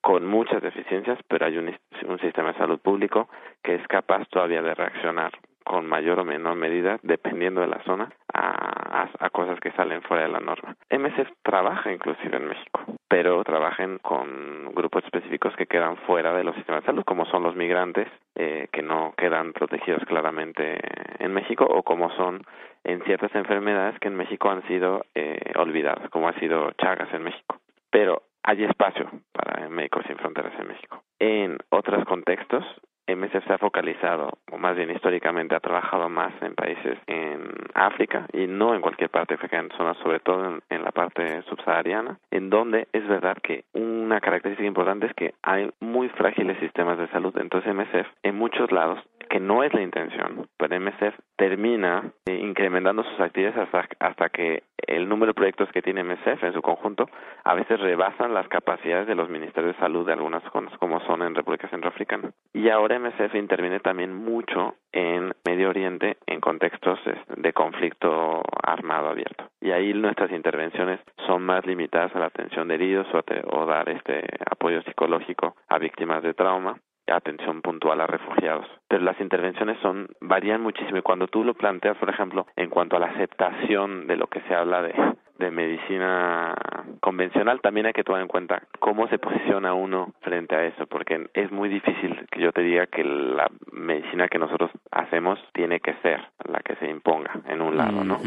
con 0.00 0.24
muchas 0.24 0.62
deficiencias, 0.62 1.18
pero 1.28 1.44
hay 1.44 1.58
un, 1.58 1.76
un 2.06 2.18
sistema 2.20 2.52
de 2.52 2.58
salud 2.58 2.78
público 2.78 3.28
que 3.62 3.74
es 3.74 3.86
capaz 3.88 4.26
todavía 4.30 4.62
de 4.62 4.74
reaccionar 4.74 5.32
con 5.66 5.84
mayor 5.86 6.20
o 6.20 6.24
menor 6.24 6.54
medida, 6.54 6.98
dependiendo 7.02 7.60
de 7.60 7.66
la 7.66 7.82
zona, 7.82 8.08
a, 8.32 9.08
a, 9.18 9.30
cosas 9.30 9.58
que 9.58 9.72
salen 9.72 10.00
fuera 10.02 10.22
de 10.22 10.30
la 10.30 10.38
norma. 10.38 10.76
MSF 10.90 11.28
trabaja 11.42 11.92
inclusive 11.92 12.36
en 12.36 12.46
México, 12.46 12.80
pero 13.08 13.42
trabajan 13.42 13.98
con 13.98 14.72
grupos 14.74 15.04
específicos 15.04 15.56
que 15.56 15.66
quedan 15.66 15.96
fuera 16.06 16.32
de 16.34 16.44
los 16.44 16.54
sistemas 16.54 16.82
de 16.82 16.86
salud, 16.86 17.04
como 17.04 17.26
son 17.26 17.42
los 17.42 17.56
migrantes, 17.56 18.06
eh, 18.36 18.68
que 18.72 18.82
no 18.82 19.12
quedan 19.16 19.52
protegidos 19.52 20.04
claramente 20.04 20.78
en 21.18 21.34
México, 21.34 21.66
o 21.68 21.82
como 21.82 22.10
son 22.12 22.42
en 22.84 23.02
ciertas 23.02 23.34
enfermedades 23.34 23.98
que 23.98 24.06
en 24.06 24.16
México 24.16 24.48
han 24.48 24.62
sido 24.68 25.04
eh, 25.16 25.52
olvidadas, 25.56 26.08
como 26.10 26.28
ha 26.28 26.34
sido 26.34 26.70
Chagas 26.80 27.12
en 27.12 27.24
México. 27.24 27.58
Pero 27.90 28.22
hay 28.44 28.62
espacio 28.62 29.10
para 29.32 29.68
Médicos 29.68 30.04
Sin 30.06 30.16
Fronteras 30.16 30.52
en 30.60 30.68
México. 30.68 31.02
En 31.18 31.58
otros 31.70 32.04
contextos, 32.04 32.64
MSF 33.06 33.46
se 33.46 33.52
ha 33.52 33.58
focalizado, 33.58 34.38
o 34.50 34.58
más 34.58 34.76
bien 34.76 34.90
históricamente 34.90 35.54
ha 35.54 35.60
trabajado 35.60 36.08
más 36.08 36.32
en 36.42 36.54
países 36.54 36.98
en 37.06 37.48
África 37.74 38.26
y 38.32 38.46
no 38.46 38.74
en 38.74 38.80
cualquier 38.80 39.10
parte 39.10 39.34
africana, 39.34 39.68
zonas 39.76 39.96
sobre 39.98 40.20
todo 40.20 40.60
en, 40.68 40.82
la 40.82 40.92
parte 40.92 41.42
subsahariana, 41.42 42.18
en 42.30 42.50
donde 42.50 42.88
es 42.92 43.06
verdad 43.08 43.36
que 43.42 43.64
una 43.72 44.20
característica 44.20 44.66
importante 44.66 45.06
es 45.06 45.14
que 45.14 45.34
hay 45.42 45.70
muy 45.80 46.08
frágiles 46.10 46.58
sistemas 46.58 46.98
de 46.98 47.08
salud. 47.08 47.36
Entonces 47.38 47.74
MSF 47.74 48.06
en 48.22 48.36
muchos 48.36 48.70
lados 48.72 49.00
que 49.26 49.40
no 49.40 49.62
es 49.62 49.72
la 49.74 49.82
intención, 49.82 50.48
pero 50.56 50.80
MSF 50.80 51.18
termina 51.36 52.12
eh, 52.26 52.34
incrementando 52.34 53.04
sus 53.04 53.20
actividades 53.20 53.58
hasta, 53.58 53.88
hasta 54.00 54.28
que 54.30 54.62
el 54.86 55.08
número 55.08 55.30
de 55.30 55.34
proyectos 55.34 55.70
que 55.72 55.82
tiene 55.82 56.04
MSF 56.04 56.42
en 56.42 56.52
su 56.52 56.62
conjunto 56.62 57.08
a 57.44 57.54
veces 57.54 57.80
rebasan 57.80 58.34
las 58.34 58.48
capacidades 58.48 59.06
de 59.06 59.14
los 59.14 59.28
ministerios 59.28 59.74
de 59.74 59.80
salud 59.80 60.06
de 60.06 60.12
algunas 60.12 60.42
zonas 60.52 60.76
como 60.78 61.00
son 61.00 61.22
en 61.22 61.34
República 61.34 61.68
Centroafricana. 61.68 62.30
Y 62.52 62.68
ahora 62.70 62.98
MSF 62.98 63.34
interviene 63.34 63.80
también 63.80 64.14
mucho 64.14 64.76
en 64.92 65.34
Medio 65.44 65.70
Oriente 65.70 66.16
en 66.26 66.40
contextos 66.40 66.98
de 67.36 67.52
conflicto 67.52 68.42
armado 68.62 69.08
abierto. 69.08 69.44
Y 69.60 69.72
ahí 69.72 69.92
nuestras 69.92 70.30
intervenciones 70.30 71.00
son 71.26 71.42
más 71.42 71.66
limitadas 71.66 72.14
a 72.14 72.20
la 72.20 72.26
atención 72.26 72.68
de 72.68 72.74
heridos 72.74 73.06
o, 73.12 73.22
o 73.56 73.66
dar 73.66 73.88
este 73.88 74.24
apoyo 74.48 74.82
psicológico 74.82 75.56
a 75.68 75.78
víctimas 75.78 76.22
de 76.22 76.34
trauma 76.34 76.78
atención 77.08 77.62
puntual 77.62 78.00
a 78.00 78.06
refugiados. 78.06 78.66
Pero 78.88 79.02
las 79.02 79.20
intervenciones 79.20 79.78
son 79.80 80.08
varían 80.20 80.62
muchísimo 80.62 80.98
y 80.98 81.02
cuando 81.02 81.28
tú 81.28 81.44
lo 81.44 81.54
planteas, 81.54 81.96
por 81.98 82.10
ejemplo, 82.10 82.46
en 82.56 82.70
cuanto 82.70 82.96
a 82.96 83.00
la 83.00 83.06
aceptación 83.06 84.06
de 84.06 84.16
lo 84.16 84.26
que 84.26 84.40
se 84.42 84.54
habla 84.54 84.82
de, 84.82 84.94
de 85.38 85.50
medicina 85.50 86.54
convencional, 87.00 87.60
también 87.60 87.86
hay 87.86 87.92
que 87.92 88.04
tomar 88.04 88.22
en 88.22 88.28
cuenta 88.28 88.62
cómo 88.80 89.08
se 89.08 89.18
posiciona 89.18 89.74
uno 89.74 90.12
frente 90.20 90.56
a 90.56 90.64
eso, 90.64 90.86
porque 90.86 91.28
es 91.34 91.50
muy 91.50 91.68
difícil 91.68 92.26
que 92.30 92.40
yo 92.40 92.52
te 92.52 92.62
diga 92.62 92.86
que 92.86 93.04
la 93.04 93.50
medicina 93.72 94.28
que 94.28 94.38
nosotros 94.38 94.70
hacemos 94.90 95.38
tiene 95.52 95.80
que 95.80 95.94
ser 96.02 96.20
la 96.44 96.60
que 96.60 96.76
se 96.76 96.88
imponga 96.88 97.30
en 97.48 97.60
un 97.60 97.76
lado, 97.76 98.04
¿no? 98.04 98.18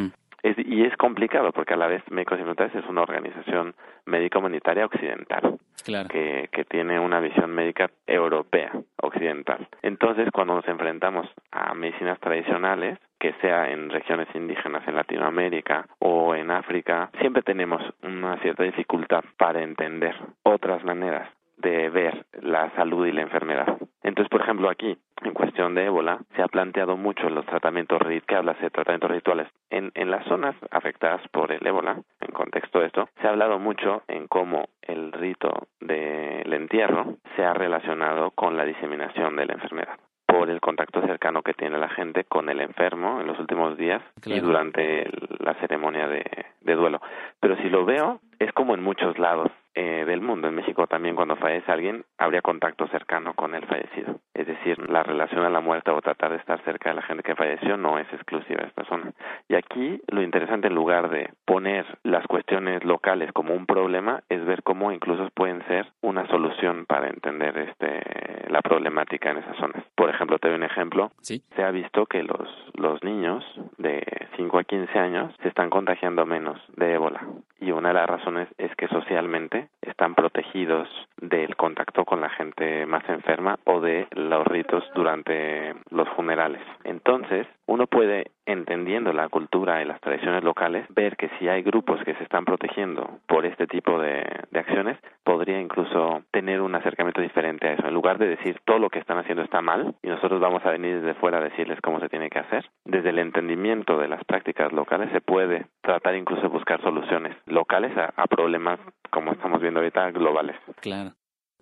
Y 0.44 0.84
es 0.84 0.96
complicado 0.98 1.52
porque 1.52 1.74
a 1.74 1.78
la 1.78 1.88
vez 1.88 2.04
Médicos 2.10 2.40
Sin 2.40 2.50
es 2.50 2.90
una 2.90 3.02
organización 3.02 3.76
médica 4.06 4.40
humanitaria 4.40 4.86
occidental 4.86 5.58
que, 5.84 6.50
que 6.52 6.66
tiene 6.66 7.00
una 7.00 7.20
visión 7.20 7.52
médica 7.52 7.90
europea 8.06 8.72
occidental. 9.02 9.68
Entonces, 9.82 10.30
cuando 10.32 10.56
nos 10.56 10.68
enfrentamos 10.68 11.28
a 11.52 11.74
medicinas 11.74 12.20
tradicionales, 12.20 13.00
que 13.20 13.34
sea 13.42 13.70
en 13.70 13.90
regiones 13.90 14.28
indígenas 14.34 14.88
en 14.88 14.96
Latinoamérica 14.96 15.88
o 16.00 16.36
en 16.36 16.52
África, 16.52 17.10
siempre 17.20 17.42
tenemos 17.44 17.82
una 18.02 18.38
cierta 18.38 18.64
dificultad 18.64 19.24
para 19.38 19.62
entender 19.62 20.16
otras 20.44 20.84
maneras 20.84 21.30
de 21.60 21.90
ver 21.90 22.26
la 22.42 22.72
salud 22.76 23.06
y 23.06 23.12
la 23.12 23.22
enfermedad. 23.22 23.78
Entonces, 24.02 24.30
por 24.30 24.42
ejemplo, 24.42 24.70
aquí, 24.70 24.98
en 25.24 25.34
cuestión 25.34 25.76
de 25.76 25.86
ébola, 25.86 26.20
se 26.36 26.42
ha 26.42 26.48
planteado 26.48 26.98
mucho 26.98 27.30
los 27.30 27.46
tratamientos, 27.46 28.00
que 28.26 28.36
hablas 28.36 28.60
de 28.60 28.70
tratamientos 28.70 29.12
rituales. 29.12 29.48
En, 29.70 29.92
en 29.94 30.10
las 30.10 30.26
zonas 30.26 30.56
afectadas 30.72 31.22
por 31.30 31.52
el 31.52 31.66
ébola, 31.66 32.02
en 32.22 32.32
contexto 32.34 32.80
de 32.80 32.88
esto, 32.88 33.10
se 33.22 33.28
ha 33.28 33.32
hablado 33.32 33.60
mucho 33.60 34.04
en 34.08 34.28
cómo 34.28 34.70
el 34.82 35.12
rito 35.12 35.68
del 35.80 36.52
entierro 36.54 37.18
se 37.36 37.44
ha 37.44 37.54
relacionado 37.54 38.32
con 38.32 38.58
la 38.58 38.66
diseminación 38.66 39.36
de 39.36 39.46
la 39.46 39.54
enfermedad 39.54 39.98
por 40.26 40.50
el 40.52 40.62
contacto 40.62 41.02
cercano 41.02 41.42
que 41.42 41.56
tiene 41.56 41.80
la 41.80 41.90
gente 41.90 42.24
con 42.24 42.50
el 42.50 42.62
enfermo 42.62 43.20
en 43.20 43.26
los 43.26 43.40
últimos 43.40 43.76
días 43.78 44.02
y 44.26 44.40
durante 44.40 45.10
la 45.40 45.56
ceremonia 45.56 46.08
de, 46.08 46.24
de 46.62 46.76
duelo. 46.76 47.02
Pero 47.40 47.58
si 47.58 47.70
lo 47.70 47.84
veo, 47.84 48.20
es 48.38 48.54
como 48.54 48.76
en 48.76 48.84
muchos 48.84 49.18
lados 49.18 49.52
eh, 49.82 50.04
del 50.04 50.20
mundo. 50.20 50.50
En 50.50 50.56
México 50.56 50.88
también 50.88 51.16
cuando 51.16 51.38
fallece 51.38 51.72
alguien 51.72 52.04
habría 52.18 52.42
contacto 52.42 52.86
cercano 52.90 53.34
con 53.34 53.56
el 53.56 53.66
fallecido. 53.66 54.20
Es 54.34 54.46
decir, 54.46 54.78
la 54.90 55.04
relación 55.04 55.46
a 55.46 55.50
la 55.50 55.62
muerte 55.62 55.90
o 55.90 56.02
tratar 56.02 56.32
de 56.32 56.38
estar 56.38 56.62
cerca 56.66 56.90
de 56.90 56.96
la 56.96 57.02
gente 57.02 57.24
que 57.24 57.34
falleció 57.34 57.78
no 57.78 57.98
es 57.98 58.06
exclusiva 58.12 58.62
de 58.62 58.68
esta 58.68 58.84
zona. 58.84 59.14
Y 59.48 59.56
aquí 59.56 60.02
lo 60.08 60.22
interesante 60.22 60.68
en 60.68 60.76
lugar 60.76 61.10
de 61.10 61.30
poner 61.46 61.86
las 62.04 62.28
cuestiones 62.28 62.84
locales 62.84 63.32
como 63.32 63.54
un 63.54 63.66
problema 63.66 64.22
es 64.28 64.44
ver 64.44 64.64
cómo 64.64 64.92
incluso 64.92 65.30
pueden 65.34 65.66
ser 65.68 65.88
una 66.02 66.28
solución 66.28 66.86
para 66.86 67.08
entender 67.08 67.58
este 67.58 68.50
la 68.50 68.62
problemática 68.62 69.32
en 69.32 69.38
esas 69.38 69.56
zonas. 69.58 69.82
Por 69.96 70.10
ejemplo, 70.10 70.40
te 70.40 70.50
doy 70.50 70.58
un 70.58 70.64
ejemplo. 70.64 71.12
¿Sí? 71.22 71.42
Se 71.56 71.64
ha 71.64 71.72
visto 71.72 72.06
que 72.06 72.22
los 72.24 72.50
los 72.74 73.02
niños 73.02 73.46
de 73.78 74.04
5 74.36 74.60
a 74.60 74.64
15 74.66 75.00
años 75.00 75.34
se 75.42 75.48
están 75.48 75.70
contagiando 75.70 76.26
menos 76.26 76.60
de 76.76 76.96
ébola 76.96 77.22
y 77.62 77.72
una 77.72 77.90
de 77.90 77.96
las 77.96 78.08
razones 78.08 78.50
es 78.58 78.76
que 78.76 78.88
socialmente 78.88 79.69
están 79.82 80.16
protegidos 80.16 80.88
del 81.22 81.56
contacto 81.56 82.06
con 82.06 82.22
la 82.22 82.30
gente 82.30 82.86
más 82.86 83.08
enferma 83.10 83.60
o 83.66 83.80
de 83.80 84.08
los 84.12 84.46
ritos 84.48 84.84
durante 84.94 85.74
los 85.90 86.08
funerales. 86.10 86.62
Entonces, 86.84 87.48
uno 87.66 87.88
puede, 87.88 88.32
entendiendo 88.52 89.14
la 89.14 89.30
cultura 89.30 89.82
y 89.82 89.86
las 89.86 90.02
tradiciones 90.02 90.44
locales, 90.44 90.86
ver 90.90 91.16
que 91.16 91.30
si 91.38 91.48
hay 91.48 91.62
grupos 91.62 92.04
que 92.04 92.16
se 92.16 92.24
están 92.24 92.46
protegiendo 92.46 93.20
por 93.28 93.46
este 93.46 93.68
tipo 93.68 94.00
de, 94.00 94.26
acciones, 94.54 94.98
podría 95.24 95.62
incluso 95.62 96.24
tener 96.32 96.60
un 96.60 96.76
acercamiento 96.76 97.22
diferente 97.22 97.68
a 97.68 97.74
eso. 97.74 97.88
En 97.88 97.94
lugar 97.94 98.18
de 98.18 98.28
decir 98.28 98.60
todo 98.66 98.78
lo 98.78 98.90
que 98.90 99.00
están 99.00 99.18
haciendo 99.18 99.42
está 99.42 99.62
mal 99.62 99.96
y 100.04 100.10
nosotros 100.10 100.42
vamos 100.42 100.66
a 100.66 100.72
venir 100.72 101.00
desde 101.00 101.18
fuera 101.20 101.38
a 101.38 101.42
decirles 101.42 101.80
cómo 101.82 102.00
se 102.02 102.10
tiene 102.10 102.30
que 102.30 102.40
hacer, 102.40 102.70
desde 102.84 103.10
el 103.10 103.20
entendimiento 103.20 103.98
de 103.98 104.10
las 104.10 104.24
prácticas 104.26 104.74
locales 104.74 105.10
se 105.14 105.22
puede 105.22 105.68
tratar 105.82 106.16
incluso 106.16 106.42
de 106.42 106.48
buscar 106.50 106.82
soluciones 106.82 107.38
locales 107.46 107.96
a, 107.98 108.12
a 108.18 108.28
problemas 108.28 108.80
como 109.10 109.32
estamos 109.32 109.62
viendo 109.62 109.80
ahorita 109.80 110.12
globales. 110.12 110.58
Claro. 110.82 111.12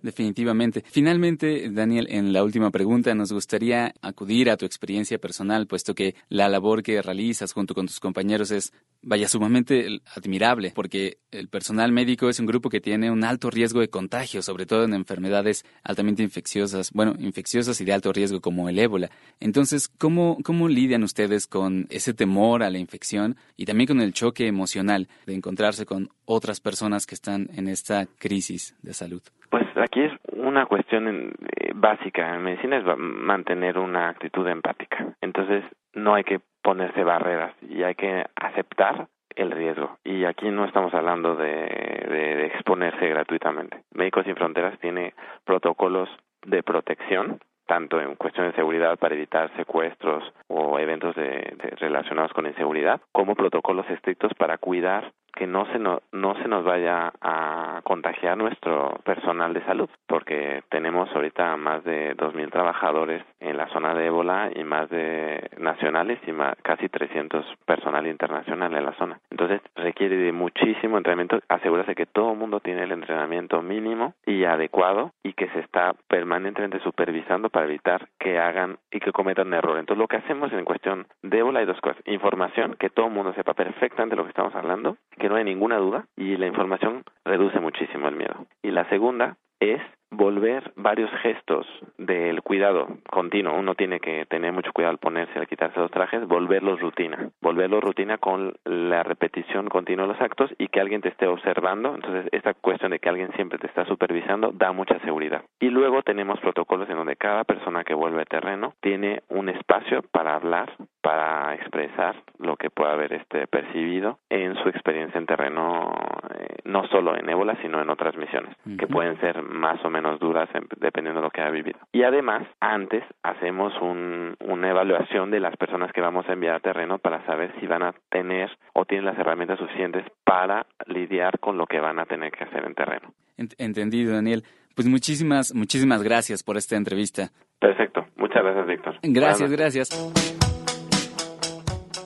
Definitivamente. 0.02 0.84
Finalmente, 0.88 1.70
Daniel, 1.72 2.08
en 2.12 2.32
la 2.32 2.44
última 2.44 2.70
pregunta 2.70 3.16
nos 3.16 3.34
gustaría 3.34 3.96
acudir 4.02 4.52
a 4.52 4.58
tu 4.58 4.66
experiencia 4.66 5.18
personal, 5.18 5.66
puesto 5.66 5.96
que 5.96 6.14
la 6.30 6.50
labor 6.50 6.84
que 6.84 7.02
realizas 7.02 7.52
junto 7.52 7.74
con 7.74 7.88
tus 7.88 8.00
compañeros 8.00 8.52
es, 8.52 8.74
vaya, 9.02 9.28
sumamente 9.28 10.00
admirable, 10.16 10.72
porque 10.76 11.18
el 11.32 11.50
personal 11.50 11.92
médico 11.92 12.30
es 12.30 12.40
un 12.40 12.46
grupo 12.46 12.70
que 12.70 12.80
tiene 12.80 13.10
un 13.10 13.24
alto 13.24 13.50
riesgo 13.50 13.80
de 13.80 13.90
contagio, 13.90 14.44
sobre 14.44 14.68
todo 14.68 14.84
en 14.84 14.94
enfermedades 14.94 15.66
altamente 15.84 16.22
infecciosas, 16.22 16.92
bueno, 16.94 17.16
infecciosas 17.18 17.82
y 17.82 17.86
de 17.86 17.94
alto 17.94 18.14
riesgo 18.14 18.40
como 18.40 18.70
el 18.70 18.78
ébola. 18.78 19.10
Entonces, 19.40 19.88
¿cómo, 19.88 20.38
cómo 20.44 20.68
lidian 20.68 21.04
ustedes 21.04 21.48
con 21.48 21.88
ese 21.90 22.14
temor 22.14 22.62
a 22.62 22.70
la 22.70 22.78
infección 22.78 23.36
y 23.56 23.66
también 23.66 23.88
con 23.88 24.02
el 24.02 24.14
choque 24.14 24.46
emocional 24.46 25.08
de 25.26 25.34
encontrarse 25.34 25.88
con 25.88 26.10
otras 26.26 26.60
personas 26.60 27.08
que 27.08 27.16
están 27.16 27.50
en 27.56 27.68
esta 27.68 28.06
crisis 28.06 28.76
de 28.84 28.94
salud? 28.94 29.24
Pues 29.50 29.67
aquí 29.82 30.02
es 30.02 30.14
una 30.32 30.66
cuestión 30.66 31.08
eh, 31.08 31.72
básica 31.76 32.36
en 32.36 32.44
medicina 32.44 32.78
es 32.78 32.98
mantener 32.98 33.78
una 33.78 34.10
actitud 34.10 34.48
empática. 34.48 35.14
Entonces 35.22 35.64
no 35.94 36.16
hay 36.16 36.24
que 36.24 36.40
ponerse 36.62 37.04
barreras 37.04 37.54
y 37.62 37.84
hay 37.84 37.96
que 37.96 38.26
aceptar 38.36 39.08
el 39.36 39.52
riesgo. 39.52 39.98
Y 40.04 40.26
aquí 40.26 40.50
no 40.50 40.66
estamos 40.66 40.94
hablando 40.94 41.36
de, 41.36 41.46
de, 41.46 42.46
exponerse 42.48 43.08
gratuitamente. 43.08 43.84
Médicos 43.94 44.26
Sin 44.26 44.36
Fronteras 44.36 44.78
tiene 44.80 45.14
protocolos 45.46 46.10
de 46.46 46.64
protección 46.64 47.40
tanto 47.68 48.00
en 48.00 48.16
cuestión 48.16 48.48
de 48.48 48.56
seguridad 48.56 48.98
para 48.98 49.14
evitar 49.14 49.56
secuestros 49.58 50.24
o 50.48 50.80
eventos 50.80 51.14
de, 51.16 51.56
relacionados 51.78 52.32
con 52.34 52.48
inseguridad, 52.48 53.02
como 53.12 53.36
protocolos 53.36 53.88
estrictos 53.90 54.34
para 54.36 54.58
cuidar 54.58 55.12
que 55.38 55.46
no 55.46 55.66
se, 55.68 55.78
no, 55.78 56.02
no 56.12 56.36
se 56.42 56.48
nos 56.48 56.64
vaya 56.66 57.14
a 57.22 57.82
contagiar 57.84 58.38
nuestro 58.38 59.00
personal 59.06 59.54
de 59.54 59.64
salud, 59.66 59.90
porque 60.08 60.64
tenemos 60.70 61.10
ahorita 61.14 61.56
más 61.58 61.84
de 61.84 62.16
2.000 62.18 62.52
trabajadores 62.52 63.24
en 63.40 63.56
la 63.56 63.68
zona 63.68 63.94
de 63.94 64.08
ébola 64.08 64.50
y 64.56 64.64
más 64.64 64.90
de 64.90 65.50
nacionales 65.58 66.20
y 66.26 66.32
más, 66.32 66.56
casi 66.64 66.90
300 66.90 67.46
personal 67.66 68.08
internacional 68.08 68.74
en 68.74 68.86
la 68.86 68.94
zona. 68.94 69.20
Entonces 69.30 69.62
requiere 69.76 70.18
de 70.18 70.32
muchísimo 70.32 70.98
entrenamiento, 70.98 71.40
asegurarse 71.50 71.94
que 71.94 72.08
todo 72.08 72.32
el 72.32 72.40
mundo 72.40 72.60
tiene 72.60 72.84
el 72.84 72.92
entrenamiento 72.92 73.62
mínimo 73.62 74.16
y 74.26 74.44
adecuado 74.46 75.12
y 75.24 75.34
que 75.34 75.50
se 75.50 75.60
está 75.60 75.94
permanentemente 76.08 76.80
supervisando 76.80 77.50
para 77.50 77.68
evitar 77.68 78.08
que 78.20 78.40
hagan 78.40 78.78
y 78.92 79.00
que 79.00 79.12
cometan 79.12 79.54
error. 79.54 79.78
Entonces 79.78 80.00
lo 80.00 80.08
que 80.08 80.18
hacemos 80.18 80.52
en 80.52 80.66
cuestión 80.66 81.06
de 81.22 81.38
ébola 81.38 81.60
hay 81.60 81.66
dos 81.68 81.80
cosas, 81.80 82.02
información, 82.06 82.76
que 82.80 82.90
todo 82.90 83.06
el 83.06 83.14
mundo 83.14 83.34
sepa 83.34 83.54
perfectamente 83.54 84.16
lo 84.16 84.24
que 84.24 84.30
estamos 84.30 84.56
hablando, 84.56 84.98
que 85.20 85.27
no 85.30 85.36
hay 85.36 85.44
ninguna 85.44 85.78
duda 85.78 86.06
y 86.16 86.38
la 86.38 86.48
información 86.48 87.04
reduce 87.26 87.60
muchísimo 87.60 88.08
el 88.08 88.16
miedo. 88.16 88.46
Y 88.62 88.72
la 88.72 88.88
segunda 88.90 89.38
es 89.60 89.82
volver 90.12 90.72
varios 90.76 91.12
gestos 91.22 91.68
del 91.98 92.42
cuidado 92.42 92.88
continuo. 93.10 93.54
Uno 93.54 93.76
tiene 93.76 94.00
que 94.00 94.26
tener 94.26 94.52
mucho 94.52 94.72
cuidado 94.74 94.92
al 94.92 95.00
ponerse, 95.00 95.38
al 95.38 95.48
quitarse 95.48 95.80
los 95.80 95.92
trajes, 95.92 96.28
volverlos 96.28 96.80
rutina. 96.80 97.30
Volverlos 97.42 97.84
rutina 97.84 98.18
con 98.18 98.56
la 98.66 99.04
repetición 99.04 99.68
continua 99.68 100.08
de 100.08 100.14
los 100.14 100.22
actos 100.22 100.52
y 100.58 100.68
que 100.70 100.80
alguien 100.80 101.02
te 101.02 101.10
esté 101.10 101.28
observando. 101.28 101.96
Entonces, 101.96 102.28
esta 102.32 102.54
cuestión 102.54 102.92
de 102.92 103.00
que 103.00 103.10
alguien 103.10 103.32
siempre 103.34 103.60
te 103.60 103.68
está 103.68 103.86
supervisando 103.86 104.52
da 104.52 104.72
mucha 104.72 105.00
seguridad. 105.00 105.44
Y 105.60 105.70
luego 105.70 106.02
tenemos 106.04 106.40
protocolos 106.40 106.90
en 106.90 106.98
donde 106.98 107.16
cada 107.16 107.44
persona 107.44 107.84
que 107.84 107.94
vuelve 107.94 108.22
a 108.22 108.26
terreno 108.26 108.74
tiene 108.82 109.24
un 109.30 109.50
espacio 109.50 110.04
para 110.12 110.36
hablar, 110.36 110.74
para 111.02 111.54
expresar 111.56 112.16
lo 112.40 112.56
que 112.56 112.70
pueda 112.70 112.94
haber 112.94 113.14
este 113.14 113.48
percibido 113.48 114.20
en 114.30 114.56
su 114.56 114.70
experiencia 114.70 115.18
en 115.18 115.26
terreno, 115.26 115.94
eh, 116.38 116.58
no 116.66 116.88
solo 116.88 117.18
en 117.18 117.30
ébola, 117.30 117.58
sino 117.62 117.82
en 117.82 117.90
otras 117.90 118.16
misiones, 118.16 118.56
que 118.78 118.88
pueden 118.88 119.20
ser 119.20 119.42
más 119.42 119.84
o 119.84 119.90
menos 119.90 119.97
menos 119.98 120.20
duras 120.20 120.50
dependiendo 120.80 121.22
de 121.22 121.26
lo 121.26 121.32
que 121.32 121.42
ha 121.42 121.50
vivido. 121.50 121.80
Y 121.92 122.04
además, 122.04 122.48
antes 122.60 123.04
hacemos 123.24 123.74
una 123.82 124.70
evaluación 124.70 125.32
de 125.32 125.40
las 125.40 125.56
personas 125.58 125.92
que 125.92 126.02
vamos 126.02 126.28
a 126.30 126.34
enviar 126.34 126.56
a 126.56 126.60
terreno 126.60 127.00
para 127.00 127.26
saber 127.26 127.54
si 127.60 127.68
van 127.68 127.84
a 127.84 127.94
tener 128.10 128.50
o 128.74 128.86
tienen 128.86 129.06
las 129.06 129.18
herramientas 129.18 129.60
suficientes 129.60 130.06
para 130.24 130.66
lidiar 130.86 131.40
con 131.40 131.58
lo 131.58 131.66
que 131.66 131.80
van 131.80 132.00
a 132.00 132.06
tener 132.06 132.32
que 132.32 132.44
hacer 132.44 132.64
en 132.66 132.76
terreno. 132.76 133.14
Entendido, 133.58 134.14
Daniel. 134.14 134.44
Pues 134.76 134.88
muchísimas, 134.88 135.54
muchísimas 135.56 136.04
gracias 136.04 136.44
por 136.44 136.58
esta 136.58 136.76
entrevista. 136.76 137.30
Perfecto. 137.60 138.06
Muchas 138.16 138.44
gracias, 138.44 138.68
Víctor. 138.68 138.96
Gracias, 139.02 139.52
gracias. 139.52 139.90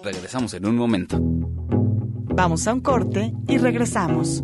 Regresamos 0.04 0.54
en 0.54 0.66
un 0.66 0.78
momento. 0.78 1.18
Vamos 2.34 2.68
a 2.68 2.74
un 2.74 2.82
corte 2.82 3.34
y 3.48 3.58
regresamos. 3.58 4.44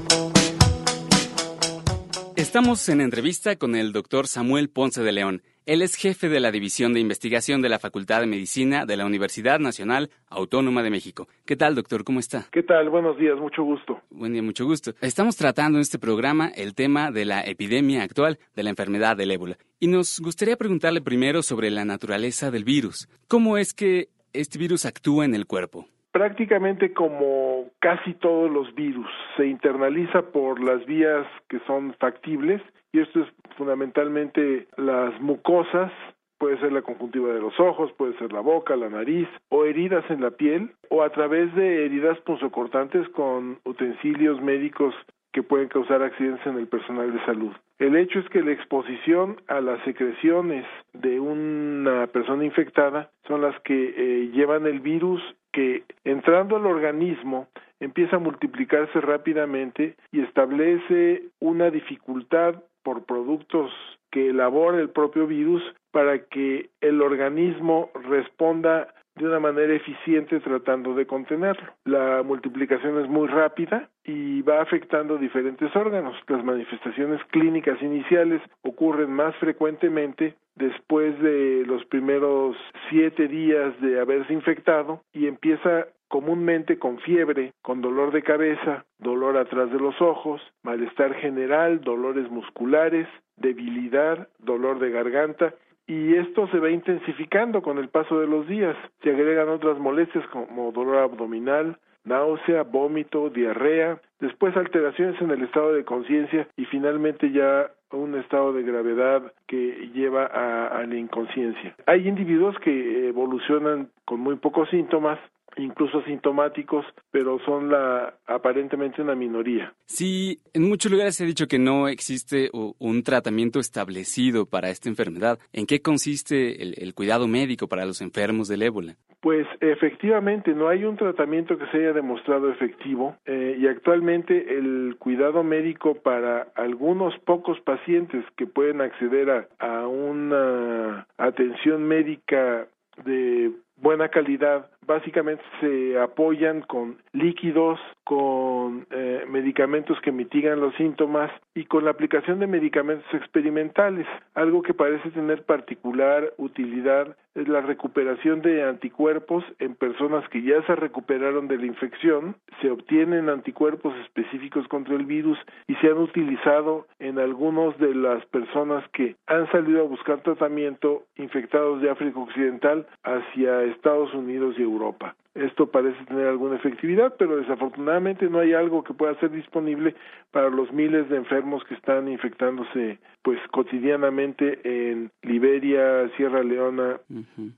Estamos 2.51 2.89
en 2.89 2.99
entrevista 2.99 3.55
con 3.55 3.77
el 3.77 3.93
doctor 3.93 4.27
Samuel 4.27 4.69
Ponce 4.69 5.01
de 5.01 5.13
León. 5.13 5.41
Él 5.65 5.81
es 5.81 5.95
jefe 5.95 6.27
de 6.27 6.41
la 6.41 6.51
División 6.51 6.93
de 6.93 6.99
Investigación 6.99 7.61
de 7.61 7.69
la 7.69 7.79
Facultad 7.79 8.19
de 8.19 8.27
Medicina 8.27 8.85
de 8.85 8.97
la 8.97 9.05
Universidad 9.05 9.57
Nacional 9.57 10.09
Autónoma 10.27 10.83
de 10.83 10.89
México. 10.89 11.29
¿Qué 11.45 11.55
tal, 11.55 11.75
doctor? 11.75 12.03
¿Cómo 12.03 12.19
está? 12.19 12.49
¿Qué 12.51 12.61
tal? 12.61 12.89
Buenos 12.89 13.17
días, 13.17 13.39
mucho 13.39 13.63
gusto. 13.63 14.01
Buen 14.09 14.33
día, 14.33 14.43
mucho 14.43 14.65
gusto. 14.65 14.93
Estamos 14.99 15.37
tratando 15.37 15.77
en 15.77 15.83
este 15.83 15.97
programa 15.97 16.49
el 16.49 16.75
tema 16.75 17.09
de 17.09 17.23
la 17.23 17.39
epidemia 17.39 18.03
actual 18.03 18.37
de 18.53 18.63
la 18.63 18.71
enfermedad 18.71 19.15
del 19.15 19.31
ébola. 19.31 19.57
Y 19.79 19.87
nos 19.87 20.19
gustaría 20.19 20.57
preguntarle 20.57 20.99
primero 20.99 21.43
sobre 21.43 21.71
la 21.71 21.85
naturaleza 21.85 22.51
del 22.51 22.65
virus. 22.65 23.07
¿Cómo 23.29 23.57
es 23.57 23.73
que 23.73 24.09
este 24.33 24.59
virus 24.59 24.85
actúa 24.85 25.23
en 25.23 25.35
el 25.35 25.47
cuerpo? 25.47 25.87
Prácticamente 26.11 26.93
como 26.93 27.69
casi 27.79 28.13
todos 28.15 28.51
los 28.51 28.73
virus, 28.75 29.09
se 29.37 29.47
internaliza 29.47 30.21
por 30.21 30.61
las 30.61 30.85
vías 30.85 31.25
que 31.47 31.59
son 31.67 31.93
factibles 31.99 32.61
y 32.91 32.99
esto 32.99 33.21
es 33.21 33.27
fundamentalmente 33.55 34.67
las 34.75 35.19
mucosas, 35.21 35.91
puede 36.37 36.59
ser 36.59 36.73
la 36.73 36.81
conjuntiva 36.81 37.33
de 37.33 37.39
los 37.39 37.57
ojos, 37.59 37.93
puede 37.93 38.17
ser 38.17 38.33
la 38.33 38.41
boca, 38.41 38.75
la 38.75 38.89
nariz, 38.89 39.27
o 39.49 39.63
heridas 39.63 40.03
en 40.09 40.21
la 40.21 40.31
piel, 40.31 40.71
o 40.89 41.03
a 41.03 41.09
través 41.11 41.53
de 41.55 41.85
heridas 41.85 42.19
punzocortantes 42.21 43.07
con 43.09 43.59
utensilios 43.63 44.41
médicos 44.41 44.93
que 45.31 45.43
pueden 45.43 45.69
causar 45.69 46.03
accidentes 46.03 46.45
en 46.45 46.57
el 46.57 46.67
personal 46.67 47.13
de 47.13 47.23
salud. 47.25 47.53
El 47.79 47.95
hecho 47.95 48.19
es 48.19 48.27
que 48.29 48.43
la 48.43 48.51
exposición 48.51 49.41
a 49.47 49.61
las 49.61 49.81
secreciones 49.85 50.65
de 50.93 51.19
una 51.19 52.07
persona 52.07 52.43
infectada 52.43 53.11
son 53.27 53.41
las 53.41 53.57
que 53.61 53.93
eh, 53.95 54.31
llevan 54.33 54.65
el 54.65 54.81
virus 54.81 55.21
que 55.51 55.83
entrando 56.03 56.55
al 56.55 56.65
organismo 56.65 57.47
empieza 57.79 58.17
a 58.17 58.19
multiplicarse 58.19 59.01
rápidamente 59.01 59.95
y 60.11 60.21
establece 60.21 61.23
una 61.39 61.69
dificultad 61.69 62.55
por 62.83 63.05
productos 63.05 63.71
que 64.11 64.29
elabora 64.29 64.79
el 64.79 64.89
propio 64.89 65.27
virus 65.27 65.63
para 65.91 66.19
que 66.25 66.69
el 66.81 67.01
organismo 67.01 67.89
responda 68.07 68.93
de 69.15 69.25
una 69.25 69.39
manera 69.39 69.73
eficiente 69.73 70.39
tratando 70.39 70.93
de 70.93 71.05
contenerlo. 71.05 71.73
La 71.85 72.23
multiplicación 72.23 72.99
es 73.01 73.09
muy 73.09 73.27
rápida 73.27 73.89
y 74.03 74.41
va 74.41 74.61
afectando 74.61 75.17
diferentes 75.17 75.75
órganos. 75.75 76.15
Las 76.27 76.43
manifestaciones 76.43 77.21
clínicas 77.25 77.81
iniciales 77.81 78.41
ocurren 78.61 79.11
más 79.11 79.35
frecuentemente 79.37 80.35
después 80.55 81.19
de 81.19 81.63
los 81.65 81.83
primeros 81.85 82.55
siete 82.89 83.27
días 83.27 83.79
de 83.81 83.99
haberse 83.99 84.33
infectado 84.33 85.01
y 85.13 85.27
empieza 85.27 85.87
comúnmente 86.07 86.77
con 86.77 86.99
fiebre, 86.99 87.53
con 87.61 87.81
dolor 87.81 88.11
de 88.11 88.21
cabeza, 88.21 88.85
dolor 88.99 89.37
atrás 89.37 89.71
de 89.71 89.79
los 89.79 89.99
ojos, 90.01 90.41
malestar 90.61 91.13
general, 91.15 91.79
dolores 91.81 92.29
musculares, 92.29 93.07
debilidad, 93.37 94.27
dolor 94.39 94.79
de 94.79 94.91
garganta 94.91 95.53
y 95.91 96.15
esto 96.15 96.47
se 96.47 96.59
va 96.59 96.69
intensificando 96.69 97.61
con 97.61 97.77
el 97.77 97.89
paso 97.89 98.17
de 98.17 98.25
los 98.25 98.47
días. 98.47 98.77
Se 99.03 99.09
agregan 99.09 99.49
otras 99.49 99.77
molestias 99.77 100.25
como 100.27 100.71
dolor 100.71 100.99
abdominal, 100.99 101.77
náusea, 102.05 102.63
vómito, 102.63 103.29
diarrea, 103.29 103.99
después 104.21 104.55
alteraciones 104.55 105.21
en 105.21 105.31
el 105.31 105.43
estado 105.43 105.73
de 105.73 105.83
conciencia 105.83 106.47
y 106.55 106.63
finalmente 106.63 107.29
ya 107.31 107.71
un 107.91 108.17
estado 108.17 108.53
de 108.53 108.63
gravedad 108.63 109.33
que 109.47 109.89
lleva 109.93 110.27
a, 110.27 110.67
a, 110.67 110.85
la 110.85 110.95
inconsciencia. 110.95 111.75
Hay 111.87 112.07
individuos 112.07 112.55
que 112.59 113.09
evolucionan 113.09 113.89
con 114.05 114.21
muy 114.21 114.37
pocos 114.37 114.69
síntomas 114.69 115.19
incluso 115.57 115.99
asintomáticos, 115.99 116.85
pero 117.11 117.39
son 117.45 117.69
la 117.69 118.13
aparentemente 118.25 119.01
una 119.01 119.15
minoría. 119.15 119.73
Sí, 119.85 120.39
en 120.53 120.67
muchos 120.67 120.91
lugares 120.91 121.15
se 121.15 121.23
ha 121.23 121.27
dicho 121.27 121.47
que 121.47 121.59
no 121.59 121.87
existe 121.87 122.49
un 122.53 123.03
tratamiento 123.03 123.59
establecido 123.59 124.45
para 124.45 124.69
esta 124.69 124.89
enfermedad. 124.89 125.39
¿En 125.53 125.65
qué 125.65 125.81
consiste 125.81 126.61
el, 126.63 126.93
cuidado 126.93 127.27
médico 127.27 127.67
para 127.67 127.85
los 127.85 128.01
enfermos 128.01 128.47
del 128.47 128.63
ébola? 128.63 128.95
Pues 129.21 129.47
efectivamente 129.59 130.53
no 130.53 130.67
hay 130.67 130.83
un 130.83 130.97
tratamiento 130.97 131.57
que 131.57 131.67
se 131.67 131.77
haya 131.77 131.93
demostrado 131.93 132.49
efectivo 132.51 133.15
eh, 133.25 133.55
y 133.59 133.67
actualmente 133.67 134.57
el 134.57 134.95
cuidado 134.97 135.43
médico 135.43 135.95
para 135.95 136.47
algunos 136.55 137.17
pocos 137.19 137.59
pacientes 137.61 138.25
que 138.35 138.47
pueden 138.47 138.81
acceder 138.81 139.29
a, 139.29 139.47
a 139.59 139.87
una 139.87 141.07
atención 141.17 141.83
médica 141.83 142.67
de 143.05 143.51
buena 143.77 144.09
calidad 144.09 144.70
básicamente 144.91 145.43
se 145.59 145.97
apoyan 145.99 146.61
con 146.61 146.97
líquidos, 147.13 147.79
con 148.03 148.85
eh, 148.91 149.23
medicamentos 149.29 149.99
que 150.01 150.11
mitigan 150.11 150.59
los 150.59 150.75
síntomas 150.75 151.31
y 151.55 151.65
con 151.65 151.85
la 151.85 151.91
aplicación 151.91 152.39
de 152.39 152.47
medicamentos 152.47 153.07
experimentales. 153.13 154.05
Algo 154.35 154.61
que 154.61 154.73
parece 154.73 155.09
tener 155.11 155.43
particular 155.43 156.33
utilidad 156.37 157.15
es 157.35 157.47
la 157.47 157.61
recuperación 157.61 158.41
de 158.41 158.63
anticuerpos 158.63 159.45
en 159.59 159.75
personas 159.75 160.27
que 160.29 160.41
ya 160.41 160.61
se 160.65 160.75
recuperaron 160.75 161.47
de 161.47 161.57
la 161.57 161.65
infección. 161.65 162.35
Se 162.61 162.69
obtienen 162.69 163.29
anticuerpos 163.29 163.95
específicos 164.03 164.67
contra 164.67 164.95
el 164.95 165.05
virus 165.05 165.37
y 165.67 165.75
se 165.75 165.87
han 165.87 165.97
utilizado 165.97 166.87
en 166.99 167.19
algunos 167.19 167.77
de 167.77 167.95
las 167.95 168.25
personas 168.25 168.83
que 168.89 169.15
han 169.27 169.49
salido 169.51 169.81
a 169.81 169.87
buscar 169.87 170.21
tratamiento 170.21 171.03
infectados 171.15 171.81
de 171.81 171.89
África 171.89 172.19
Occidental 172.19 172.85
hacia 173.03 173.63
Estados 173.63 174.13
Unidos 174.13 174.55
y 174.57 174.63
Europa. 174.63 174.80
Europa. 174.81 175.15
Esto 175.33 175.67
parece 175.67 176.03
tener 176.05 176.27
alguna 176.27 176.57
efectividad, 176.57 177.15
pero 177.17 177.37
desafortunadamente 177.37 178.29
no 178.29 178.39
hay 178.39 178.53
algo 178.53 178.83
que 178.83 178.93
pueda 178.93 179.17
ser 179.19 179.31
disponible 179.31 179.95
para 180.31 180.49
los 180.49 180.71
miles 180.73 181.07
de 181.09 181.17
enfermos 181.17 181.63
que 181.65 181.75
están 181.75 182.09
infectándose 182.09 182.99
pues 183.21 183.39
cotidianamente 183.51 184.59
en 184.63 185.11
Liberia, 185.21 186.09
Sierra 186.17 186.43
Leona 186.43 186.99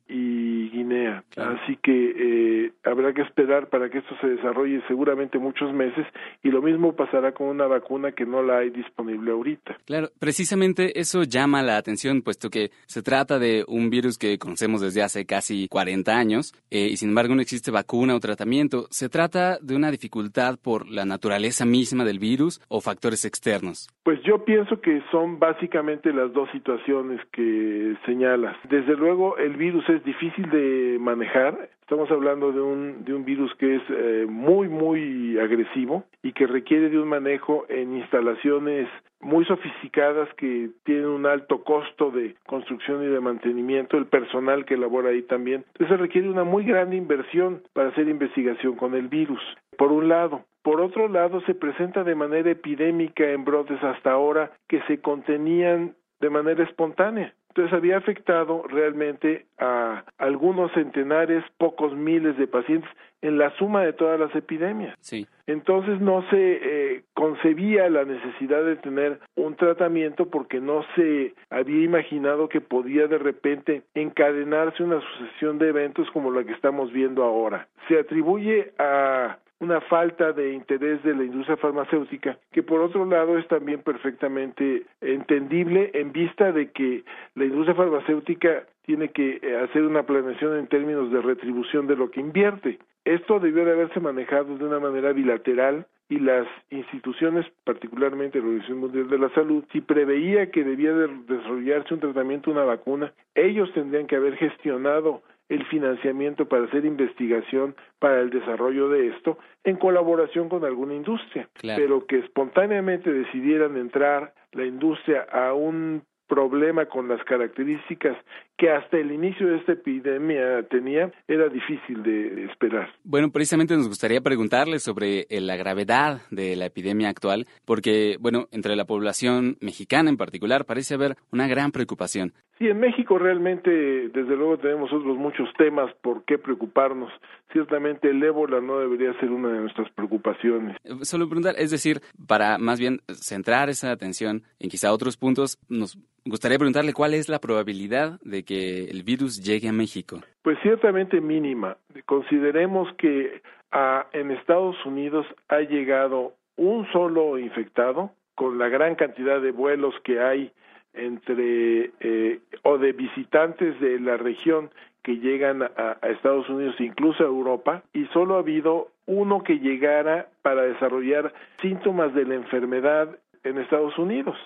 y 0.07 0.69
Guinea. 0.69 1.23
Así 1.38 1.77
que 1.81 2.65
eh, 2.65 2.73
habrá 2.83 3.13
que 3.13 3.21
esperar 3.21 3.69
para 3.69 3.89
que 3.89 3.99
esto 3.99 4.15
se 4.19 4.27
desarrolle 4.27 4.81
seguramente 4.88 5.39
muchos 5.39 5.73
meses 5.73 6.05
y 6.43 6.49
lo 6.49 6.62
mismo 6.62 6.95
pasará 6.95 7.33
con 7.33 7.47
una 7.47 7.65
vacuna 7.65 8.12
que 8.12 8.25
no 8.25 8.43
la 8.43 8.59
hay 8.59 8.69
disponible 8.71 9.31
ahorita. 9.31 9.77
Claro, 9.86 10.09
precisamente 10.19 10.99
eso 10.99 11.23
llama 11.23 11.63
la 11.63 11.77
atención 11.77 12.21
puesto 12.21 12.49
que 12.49 12.71
se 12.86 13.01
trata 13.01 13.39
de 13.39 13.63
un 13.67 13.89
virus 13.89 14.17
que 14.17 14.38
conocemos 14.38 14.81
desde 14.81 15.01
hace 15.01 15.25
casi 15.25 15.67
40 15.67 16.12
años 16.15 16.53
eh, 16.69 16.89
y 16.91 16.97
sin 16.97 17.09
embargo 17.09 17.36
no 17.36 17.41
existe 17.41 17.62
vacuna 17.71 18.15
o 18.15 18.19
tratamiento. 18.19 18.88
¿Se 18.89 19.10
trata 19.10 19.58
de 19.62 19.76
una 19.76 19.91
dificultad 19.91 20.58
por 20.62 20.89
la 20.89 21.06
naturaleza 21.06 21.65
misma 21.65 22.04
del 22.04 22.19
virus 22.19 22.62
o 22.69 22.82
factores 22.82 23.26
externos? 23.26 23.89
Pues 24.04 24.21
yo 24.23 24.43
pienso 24.45 24.82
que 24.82 25.02
son 25.12 25.39
básicamente 25.39 26.13
las 26.13 26.34
dos 26.34 26.49
situaciones 26.52 27.19
que 27.32 27.95
señalas. 28.06 28.56
Desde 28.69 28.95
luego 28.95 29.38
el 29.38 29.56
virus 29.56 29.88
es 29.89 30.04
difícil 30.04 30.49
de 30.49 30.97
manejar. 30.99 31.69
Estamos 31.82 32.10
hablando 32.12 32.52
de 32.52 32.62
un, 32.62 33.04
de 33.04 33.13
un 33.13 33.26
virus 33.26 33.54
que 33.56 33.76
es 33.76 33.82
eh, 33.89 34.26
muy, 34.28 34.69
muy 34.69 35.38
agresivo 35.38 36.06
y 36.21 36.34
que 36.34 36.47
requiere 36.47 36.89
de 36.89 36.99
un 36.99 37.08
manejo 37.08 37.65
en 37.69 37.97
instalaciones 37.97 38.88
muy 39.23 39.45
sofisticadas 39.45 40.27
que 40.36 40.69
tienen 40.83 41.07
un 41.07 41.25
alto 41.25 41.63
costo 41.63 42.12
de 42.12 42.36
construcción 42.45 43.03
y 43.03 43.07
de 43.07 43.19
mantenimiento, 43.19 43.97
el 43.97 44.05
personal 44.05 44.65
que 44.65 44.77
labora 44.77 45.09
ahí 45.09 45.21
también. 45.23 45.65
Entonces 45.73 45.99
requiere 45.99 46.29
una 46.29 46.43
muy 46.43 46.63
grande 46.65 46.95
inversión 46.95 47.63
para 47.73 47.89
hacer 47.89 48.07
investigación 48.07 48.75
con 48.75 48.95
el 48.95 49.07
virus, 49.07 49.41
por 49.77 49.91
un 49.91 50.09
lado. 50.09 50.45
Por 50.62 50.79
otro 50.79 51.09
lado, 51.09 51.41
se 51.41 51.55
presenta 51.55 52.03
de 52.03 52.15
manera 52.15 52.49
epidémica 52.49 53.29
en 53.29 53.43
brotes 53.43 53.83
hasta 53.83 54.12
ahora 54.12 54.51
que 54.67 54.81
se 54.83 55.01
contenían 55.01 55.95
de 56.21 56.29
manera 56.29 56.63
espontánea. 56.63 57.33
Entonces 57.49 57.73
había 57.73 57.97
afectado 57.97 58.63
realmente 58.67 59.45
a 59.59 60.03
algunos 60.17 60.71
centenares, 60.71 61.43
pocos 61.57 61.93
miles 61.93 62.36
de 62.38 62.47
pacientes 62.47 62.89
en 63.23 63.38
la 63.38 63.49
suma 63.57 63.83
de 63.83 63.93
todas 63.93 64.19
las 64.19 64.36
epidemias. 64.36 64.95
Sí. 64.99 65.25
Entonces 65.47 65.99
no 65.99 66.21
se 66.29 66.36
eh, 66.62 67.03
concebía 67.13 67.89
la 67.89 68.03
necesidad 68.03 68.63
de 68.63 68.75
tener 68.75 69.19
un 69.36 69.55
tratamiento 69.55 70.29
porque 70.29 70.59
no 70.59 70.86
se 70.95 71.33
había 71.49 71.83
imaginado 71.83 72.49
que 72.49 72.62
podía 72.62 73.07
de 73.07 73.17
repente 73.17 73.83
encadenarse 73.95 74.83
una 74.83 75.01
sucesión 75.01 75.57
de 75.57 75.69
eventos 75.69 76.09
como 76.12 76.31
la 76.31 76.43
que 76.43 76.53
estamos 76.53 76.91
viendo 76.91 77.23
ahora. 77.23 77.67
Se 77.88 77.97
atribuye 77.97 78.73
a 78.77 79.38
una 79.63 79.79
falta 79.81 80.33
de 80.33 80.53
interés 80.53 81.01
de 81.03 81.15
la 81.15 81.23
industria 81.23 81.55
farmacéutica, 81.55 82.38
que 82.51 82.63
por 82.63 82.81
otro 82.81 83.05
lado 83.05 83.38
es 83.38 83.47
también 83.47 83.81
perfectamente 83.81 84.83
entendible 84.99 85.91
en 85.93 86.12
vista 86.12 86.51
de 86.51 86.71
que 86.71 87.03
la 87.36 87.45
industria 87.45 87.75
farmacéutica 87.75 88.65
tiene 88.86 89.10
que 89.10 89.39
eh, 89.41 89.58
hacer 89.58 89.84
una 89.84 90.04
planeación 90.04 90.58
en 90.58 90.67
términos 90.67 91.12
de 91.12 91.22
retribución 91.22 91.88
de 91.88 91.96
lo 91.96 92.12
que 92.12 92.19
invierte. 92.19 92.80
Esto 93.06 93.39
debió 93.39 93.65
de 93.65 93.72
haberse 93.72 94.00
manejado 94.00 94.58
de 94.58 94.65
una 94.65 94.80
manera 94.80 95.12
bilateral 95.12 95.88
y 96.10 96.19
las 96.19 96.48
instituciones, 96.69 97.46
particularmente 97.63 98.39
la 98.39 98.46
Organización 98.46 98.80
Mundial 98.80 99.10
de 99.10 99.17
la 99.17 99.30
Salud, 99.30 99.63
si 99.72 99.82
preveía 99.82 100.52
que 100.52 100.63
debía 100.63 100.93
de 100.93 101.08
desarrollarse 101.28 101.93
un 101.93 102.00
tratamiento, 102.02 102.52
una 102.52 102.65
vacuna, 102.65 103.13
ellos 103.36 103.72
tendrían 103.74 104.08
que 104.08 104.17
haber 104.17 104.36
gestionado 104.38 105.22
el 105.50 105.65
financiamiento 105.65 106.48
para 106.48 106.65
hacer 106.65 106.86
investigación 106.86 107.76
para 108.00 108.22
el 108.22 108.30
desarrollo 108.30 108.89
de 108.89 109.10
esto 109.10 109.38
en 109.63 109.76
colaboración 109.76 110.50
con 110.50 110.65
alguna 110.65 110.93
industria, 110.93 111.50
pero 111.62 112.06
que 112.06 112.19
espontáneamente 112.19 113.12
decidieran 113.12 113.78
entrar 113.78 114.34
la 114.52 114.65
industria 114.65 115.28
a 115.32 115.54
un 115.54 116.04
problema 116.28 116.86
con 116.86 117.08
las 117.08 117.24
características 117.26 118.17
que 118.58 118.70
hasta 118.70 118.98
el 118.98 119.12
inicio 119.12 119.48
de 119.48 119.58
esta 119.58 119.74
epidemia 119.74 120.63
tenía, 120.70 121.12
era 121.28 121.50
difícil 121.50 122.04
de 122.04 122.46
esperar. 122.46 122.89
Bueno, 123.04 123.32
precisamente 123.32 123.76
nos 123.76 123.88
gustaría 123.88 124.22
preguntarle 124.22 124.80
sobre 124.80 125.26
eh, 125.30 125.42
la 125.42 125.56
gravedad 125.56 126.22
de 126.30 126.56
la 126.56 126.66
epidemia 126.66 127.10
actual, 127.10 127.48
porque, 127.66 128.18
bueno, 128.20 128.48
entre 128.52 128.76
la 128.76 128.86
población 128.86 129.58
mexicana 129.60 130.10
en 130.10 130.18
particular 130.18 130.66
parece 130.66 130.94
haber 130.94 131.16
una 131.32 131.48
gran 131.48 131.72
preocupación. 131.72 132.34
Sí, 132.60 132.68
en 132.68 132.80
México 132.80 133.18
realmente, 133.18 133.72
desde 133.72 134.36
luego, 134.36 134.58
tenemos 134.58 134.94
otros 134.94 135.18
muchos 135.18 135.50
temas 135.58 135.92
por 136.02 136.24
qué 136.24 136.38
preocuparnos. 136.38 137.12
Ciertamente 137.52 138.10
el 138.10 138.24
ébola 138.24 138.62
no 138.62 138.80
debería 138.80 139.13
ser 139.20 139.32
una 139.32 139.50
de 139.50 139.62
nuestras 139.62 139.89
preocupaciones. 139.92 140.78
Eh, 140.84 140.94
solo 141.02 141.28
preguntar, 141.28 141.56
es 141.58 141.72
decir, 141.72 142.02
para 142.28 142.58
más 142.60 142.80
bien 142.80 143.02
centrar 143.08 143.70
esa 143.70 143.92
atención 143.92 144.44
en 144.60 144.70
quizá 144.70 144.94
otros 144.94 145.18
puntos, 145.18 145.58
nos 145.68 145.98
gustaría 146.26 146.58
preguntarle 146.58 146.94
cuál 146.94 147.13
es 147.13 147.28
la 147.28 147.39
probabilidad 147.39 148.20
de 148.22 148.42
que 148.43 148.86
el 148.86 149.03
virus 149.03 149.43
llegue 149.43 149.69
a 149.69 149.73
México. 149.73 150.19
Pues 150.41 150.58
ciertamente 150.62 151.21
mínima. 151.21 151.77
Consideremos 152.06 152.93
que 152.95 153.41
a, 153.71 154.08
en 154.13 154.32
Estados 154.32 154.75
Unidos 154.86 155.25
ha 155.49 155.60
llegado 155.60 156.34
un 156.56 156.86
solo 156.91 157.39
infectado 157.39 158.12
con 158.36 158.58
la 158.58 158.69
gran 158.69 158.95
cantidad 158.95 159.41
de 159.41 159.51
vuelos 159.51 159.93
que 160.03 160.19
hay 160.19 160.51
entre 160.93 161.91
eh, 161.99 162.39
o 162.63 162.77
de 162.77 162.91
visitantes 162.91 163.79
de 163.79 163.99
la 163.99 164.17
región 164.17 164.69
que 165.01 165.17
llegan 165.17 165.63
a, 165.63 165.97
a, 166.01 166.10
Estados 166.10 166.47
Unidos, 166.49 166.75
incluso 166.79 167.23
a 167.23 167.27
Europa, 167.27 167.84
y 167.93 168.06
solo 168.08 168.36
ha 168.36 168.39
habido 168.39 168.89
uno 169.06 169.43
que 169.43 169.60
llegara 169.60 170.29
para 170.41 170.63
desarrollar 170.63 171.34
síntomas 171.62 172.13
de 172.13 172.25
la 172.25 172.36
enfermedad 172.36 173.17
en 173.43 173.58
Estados 173.58 173.97
Unidos. 173.97 174.38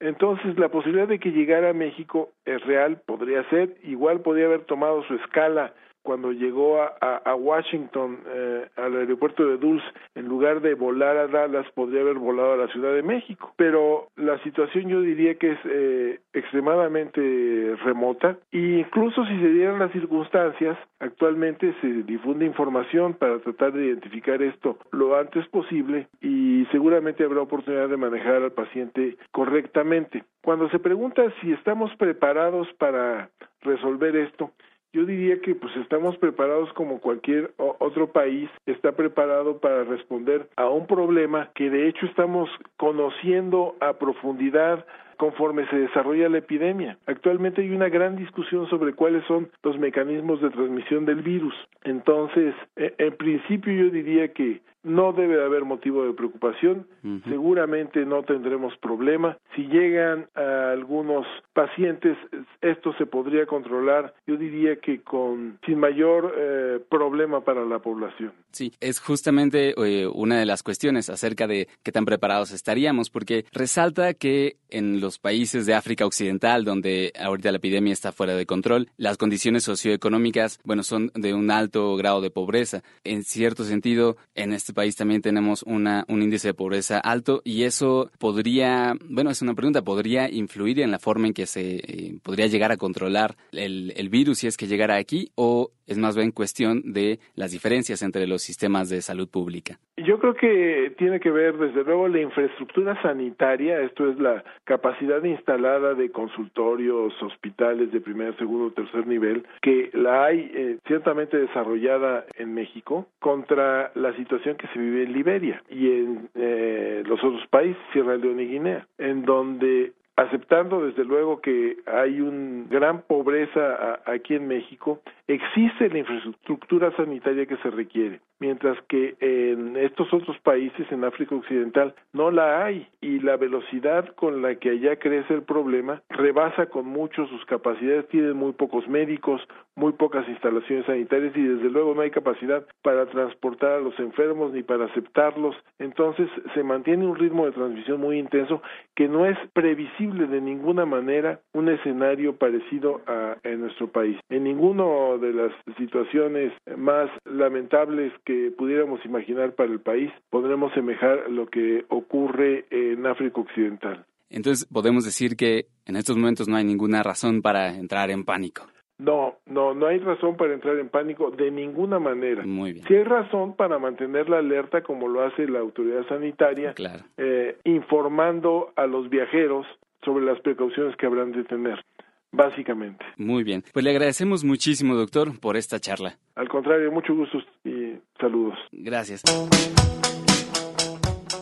Entonces, 0.00 0.58
la 0.58 0.68
posibilidad 0.68 1.08
de 1.08 1.18
que 1.18 1.32
llegara 1.32 1.70
a 1.70 1.74
México 1.74 2.32
es 2.44 2.60
real, 2.66 3.00
podría 3.06 3.48
ser, 3.48 3.76
igual 3.82 4.20
podría 4.20 4.46
haber 4.46 4.64
tomado 4.64 5.02
su 5.04 5.14
escala 5.14 5.74
cuando 6.06 6.30
llegó 6.30 6.80
a, 6.80 6.94
a, 7.24 7.34
Washington, 7.34 8.20
eh, 8.28 8.68
al 8.76 8.96
aeropuerto 8.96 9.44
de 9.44 9.58
Dulce, 9.58 9.84
en 10.14 10.26
lugar 10.26 10.60
de 10.60 10.74
volar 10.74 11.16
a 11.16 11.26
Dallas, 11.26 11.66
podría 11.74 12.02
haber 12.02 12.14
volado 12.14 12.52
a 12.52 12.56
la 12.56 12.68
Ciudad 12.68 12.94
de 12.94 13.02
México. 13.02 13.52
Pero 13.56 14.08
la 14.14 14.38
situación 14.44 14.88
yo 14.88 15.00
diría 15.00 15.34
que 15.34 15.50
es 15.50 15.58
eh, 15.64 16.20
extremadamente 16.32 17.74
remota 17.84 18.36
e 18.52 18.58
incluso 18.78 19.26
si 19.26 19.38
se 19.40 19.48
dieran 19.48 19.80
las 19.80 19.90
circunstancias, 19.92 20.78
actualmente 21.00 21.74
se 21.80 21.88
difunde 22.04 22.46
información 22.46 23.14
para 23.14 23.40
tratar 23.40 23.72
de 23.72 23.86
identificar 23.86 24.40
esto 24.42 24.78
lo 24.92 25.16
antes 25.16 25.46
posible 25.48 26.06
y 26.20 26.66
seguramente 26.70 27.24
habrá 27.24 27.40
oportunidad 27.40 27.88
de 27.88 27.96
manejar 27.96 28.42
al 28.42 28.52
paciente 28.52 29.16
correctamente. 29.32 30.22
Cuando 30.42 30.70
se 30.70 30.78
pregunta 30.78 31.22
si 31.40 31.52
estamos 31.52 31.94
preparados 31.96 32.68
para 32.78 33.28
resolver 33.62 34.14
esto, 34.14 34.52
yo 34.96 35.04
diría 35.04 35.38
que 35.42 35.54
pues 35.54 35.76
estamos 35.76 36.16
preparados 36.16 36.72
como 36.72 37.00
cualquier 37.00 37.52
otro 37.58 38.12
país 38.12 38.48
está 38.64 38.92
preparado 38.92 39.58
para 39.58 39.84
responder 39.84 40.48
a 40.56 40.70
un 40.70 40.86
problema 40.86 41.50
que 41.54 41.68
de 41.68 41.86
hecho 41.86 42.06
estamos 42.06 42.48
conociendo 42.78 43.76
a 43.80 43.92
profundidad 43.98 44.86
conforme 45.18 45.66
se 45.68 45.76
desarrolla 45.76 46.30
la 46.30 46.38
epidemia. 46.38 46.96
Actualmente 47.06 47.60
hay 47.60 47.70
una 47.72 47.90
gran 47.90 48.16
discusión 48.16 48.68
sobre 48.70 48.94
cuáles 48.94 49.22
son 49.26 49.50
los 49.62 49.78
mecanismos 49.78 50.40
de 50.40 50.48
transmisión 50.50 51.04
del 51.04 51.22
virus. 51.22 51.54
Entonces, 51.84 52.54
e, 52.76 52.94
en 52.96 53.16
principio 53.16 53.72
yo 53.74 53.90
diría 53.90 54.32
que 54.32 54.62
no 54.82 55.12
debe 55.12 55.42
haber 55.44 55.64
motivo 55.64 56.04
de 56.04 56.12
preocupación, 56.12 56.86
seguramente 57.28 58.06
no 58.06 58.22
tendremos 58.22 58.76
problema. 58.78 59.36
Si 59.56 59.66
llegan 59.66 60.26
a 60.36 60.65
algunos 60.76 61.26
pacientes, 61.52 62.16
esto 62.60 62.92
se 62.98 63.06
podría 63.06 63.46
controlar, 63.46 64.14
yo 64.26 64.36
diría 64.36 64.76
que 64.76 65.00
con 65.00 65.58
sin 65.64 65.78
mayor 65.78 66.34
eh, 66.36 66.80
problema 66.90 67.40
para 67.42 67.64
la 67.64 67.78
población. 67.78 68.32
Sí, 68.52 68.72
es 68.80 69.00
justamente 69.00 69.74
eh, 69.76 70.06
una 70.06 70.38
de 70.38 70.46
las 70.46 70.62
cuestiones 70.62 71.10
acerca 71.10 71.46
de 71.46 71.68
qué 71.82 71.92
tan 71.92 72.04
preparados 72.04 72.52
estaríamos, 72.52 73.10
porque 73.10 73.44
resalta 73.52 74.14
que 74.14 74.56
en 74.70 75.00
los 75.00 75.18
países 75.18 75.66
de 75.66 75.74
África 75.74 76.06
Occidental, 76.06 76.64
donde 76.64 77.12
ahorita 77.18 77.50
la 77.50 77.58
epidemia 77.58 77.92
está 77.92 78.12
fuera 78.12 78.34
de 78.34 78.46
control, 78.46 78.88
las 78.96 79.16
condiciones 79.16 79.64
socioeconómicas, 79.64 80.60
bueno, 80.64 80.82
son 80.82 81.10
de 81.14 81.32
un 81.34 81.50
alto 81.50 81.96
grado 81.96 82.20
de 82.20 82.30
pobreza. 82.30 82.82
En 83.04 83.24
cierto 83.24 83.64
sentido, 83.64 84.16
en 84.34 84.52
este 84.52 84.72
país 84.72 84.96
también 84.96 85.22
tenemos 85.22 85.62
una, 85.62 86.04
un 86.08 86.22
índice 86.22 86.48
de 86.48 86.54
pobreza 86.54 86.98
alto 86.98 87.40
y 87.44 87.62
eso 87.62 88.10
podría, 88.18 88.94
bueno, 89.08 89.30
es 89.30 89.42
una 89.42 89.54
pregunta, 89.54 89.82
podría 89.82 90.30
influir 90.30 90.65
en 90.74 90.90
la 90.90 90.98
forma 90.98 91.26
en 91.28 91.34
que 91.34 91.46
se 91.46 91.76
eh, 91.76 92.18
podría 92.22 92.46
llegar 92.46 92.72
a 92.72 92.76
controlar 92.76 93.36
el, 93.52 93.92
el 93.96 94.08
virus 94.08 94.38
si 94.38 94.46
es 94.46 94.56
que 94.56 94.66
llegara 94.66 94.96
aquí 94.96 95.30
o 95.34 95.70
es 95.86 95.98
más 95.98 96.16
bien 96.16 96.32
cuestión 96.32 96.92
de 96.92 97.20
las 97.34 97.52
diferencias 97.52 98.02
entre 98.02 98.26
los 98.26 98.42
sistemas 98.42 98.88
de 98.88 99.00
salud 99.00 99.28
pública. 99.28 99.78
Yo 99.96 100.18
creo 100.18 100.34
que 100.34 100.94
tiene 100.98 101.20
que 101.20 101.30
ver, 101.30 101.56
desde 101.56 101.84
luego, 101.84 102.08
la 102.08 102.20
infraestructura 102.20 103.00
sanitaria, 103.02 103.80
esto 103.80 104.10
es 104.10 104.18
la 104.18 104.44
capacidad 104.64 105.22
instalada 105.22 105.94
de 105.94 106.10
consultorios, 106.10 107.14
hospitales 107.22 107.92
de 107.92 108.00
primer, 108.00 108.36
segundo, 108.36 108.72
tercer 108.72 109.06
nivel, 109.06 109.46
que 109.62 109.90
la 109.94 110.26
hay 110.26 110.50
eh, 110.54 110.78
ciertamente 110.86 111.36
desarrollada 111.36 112.26
en 112.36 112.54
México 112.54 113.06
contra 113.20 113.92
la 113.94 114.14
situación 114.16 114.56
que 114.56 114.66
se 114.68 114.78
vive 114.78 115.04
en 115.04 115.12
Liberia 115.12 115.62
y 115.70 115.86
en 115.90 116.28
eh, 116.34 117.02
los 117.06 117.22
otros 117.22 117.46
países, 117.48 117.80
Sierra 117.92 118.16
Leona 118.16 118.42
y 118.42 118.48
Guinea, 118.48 118.86
en 118.98 119.22
donde 119.22 119.92
aceptando 120.16 120.84
desde 120.84 121.04
luego 121.04 121.40
que 121.40 121.76
hay 121.86 122.20
una 122.20 122.66
gran 122.68 123.02
pobreza 123.02 124.00
aquí 124.06 124.34
en 124.34 124.48
México, 124.48 125.00
existe 125.28 125.88
la 125.90 125.98
infraestructura 125.98 126.94
sanitaria 126.96 127.46
que 127.46 127.56
se 127.58 127.70
requiere 127.70 128.20
mientras 128.38 128.78
que 128.88 129.16
en 129.20 129.76
estos 129.76 130.12
otros 130.12 130.38
países 130.40 130.90
en 130.90 131.04
África 131.04 131.34
Occidental 131.34 131.94
no 132.12 132.30
la 132.30 132.64
hay. 132.64 132.86
Y 133.00 133.20
la 133.20 133.36
velocidad 133.36 134.14
con 134.14 134.42
la 134.42 134.56
que 134.56 134.70
allá 134.70 134.96
crece 134.96 135.34
el 135.34 135.42
problema 135.42 136.02
rebasa 136.08 136.66
con 136.66 136.86
mucho 136.86 137.26
sus 137.26 137.44
capacidades, 137.46 138.08
tienen 138.08 138.36
muy 138.36 138.52
pocos 138.52 138.86
médicos, 138.88 139.40
muy 139.74 139.92
pocas 139.92 140.28
instalaciones 140.28 140.86
sanitarias 140.86 141.36
y 141.36 141.42
desde 141.42 141.70
luego 141.70 141.94
no 141.94 142.00
hay 142.00 142.10
capacidad 142.10 142.66
para 142.82 143.06
transportar 143.06 143.72
a 143.72 143.80
los 143.80 143.98
enfermos 143.98 144.52
ni 144.52 144.62
para 144.62 144.86
aceptarlos, 144.86 145.54
entonces 145.78 146.28
se 146.54 146.62
mantiene 146.62 147.06
un 147.06 147.16
ritmo 147.16 147.46
de 147.46 147.52
transmisión 147.52 148.00
muy 148.00 148.18
intenso 148.18 148.62
que 148.94 149.08
no 149.08 149.26
es 149.26 149.38
previsible 149.52 150.05
de 150.14 150.40
ninguna 150.40 150.86
manera 150.86 151.40
un 151.52 151.68
escenario 151.68 152.36
parecido 152.36 153.00
a 153.06 153.36
en 153.42 153.60
nuestro 153.60 153.88
país. 153.88 154.16
En 154.28 154.44
ninguna 154.44 154.84
de 155.18 155.32
las 155.32 155.52
situaciones 155.76 156.52
más 156.76 157.10
lamentables 157.24 158.12
que 158.24 158.52
pudiéramos 158.56 159.04
imaginar 159.04 159.54
para 159.54 159.72
el 159.72 159.80
país, 159.80 160.10
podremos 160.30 160.72
semejar 160.74 161.30
lo 161.30 161.46
que 161.46 161.84
ocurre 161.88 162.66
en 162.70 163.06
África 163.06 163.40
Occidental. 163.40 164.04
Entonces, 164.28 164.66
podemos 164.66 165.04
decir 165.04 165.36
que 165.36 165.66
en 165.86 165.96
estos 165.96 166.16
momentos 166.16 166.48
no 166.48 166.56
hay 166.56 166.64
ninguna 166.64 167.02
razón 167.02 167.42
para 167.42 167.76
entrar 167.76 168.10
en 168.10 168.24
pánico. 168.24 168.66
No, 168.98 169.36
no, 169.44 169.74
no 169.74 169.86
hay 169.86 169.98
razón 169.98 170.36
para 170.36 170.54
entrar 170.54 170.78
en 170.78 170.88
pánico 170.88 171.30
de 171.30 171.50
ninguna 171.50 171.98
manera. 171.98 172.44
Muy 172.46 172.72
bien. 172.72 172.86
Sí 172.88 172.94
hay 172.94 173.04
razón 173.04 173.54
para 173.54 173.78
mantener 173.78 174.28
la 174.30 174.38
alerta 174.38 174.82
como 174.82 175.06
lo 175.06 175.22
hace 175.22 175.46
la 175.46 175.58
autoridad 175.58 176.06
sanitaria, 176.08 176.74
eh, 177.18 177.58
informando 177.64 178.72
a 178.74 178.86
los 178.86 179.10
viajeros 179.10 179.66
sobre 180.06 180.24
las 180.24 180.40
precauciones 180.40 180.96
que 180.96 181.04
habrán 181.04 181.32
de 181.32 181.44
tener. 181.44 181.84
básicamente. 182.32 183.04
Muy 183.16 183.44
bien. 183.44 183.62
Pues 183.72 183.84
le 183.84 183.90
agradecemos 183.90 184.44
muchísimo, 184.44 184.94
doctor, 184.94 185.38
por 185.40 185.56
esta 185.56 185.80
charla. 185.80 186.18
Al 186.34 186.48
contrario, 186.48 186.90
mucho 186.92 187.14
gusto 187.14 187.38
y 187.64 187.98
saludos. 188.20 188.58
Gracias. 188.72 189.22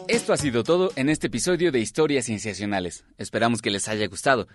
Esto 0.08 0.32
ha 0.32 0.36
sido 0.36 0.62
todo 0.62 0.90
en 0.96 1.08
este 1.08 1.26
episodio 1.26 1.72
de 1.72 1.80
Historias 1.80 2.26
Cienciacionales. 2.26 3.04
Esperamos 3.18 3.60
que 3.60 3.70
les 3.70 3.88
haya 3.88 4.06
gustado. 4.06 4.46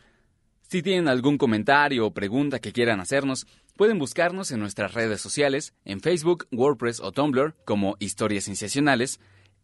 Si 0.62 0.82
tienen 0.82 1.08
algún 1.08 1.38
comentario 1.38 2.06
o 2.06 2.14
pregunta 2.14 2.60
que 2.60 2.72
quieran 2.72 3.00
hacernos, 3.00 3.48
pueden 3.76 3.98
buscarnos 3.98 4.52
en 4.52 4.60
nuestras 4.60 4.94
redes 4.94 5.20
sociales, 5.20 5.74
en 5.84 6.00
Facebook, 6.00 6.46
WordPress 6.52 7.02
o 7.02 7.12
Tumblr 7.12 7.56
como 7.66 7.96
Historias 8.00 8.46
Cienciacionales, 8.46 9.20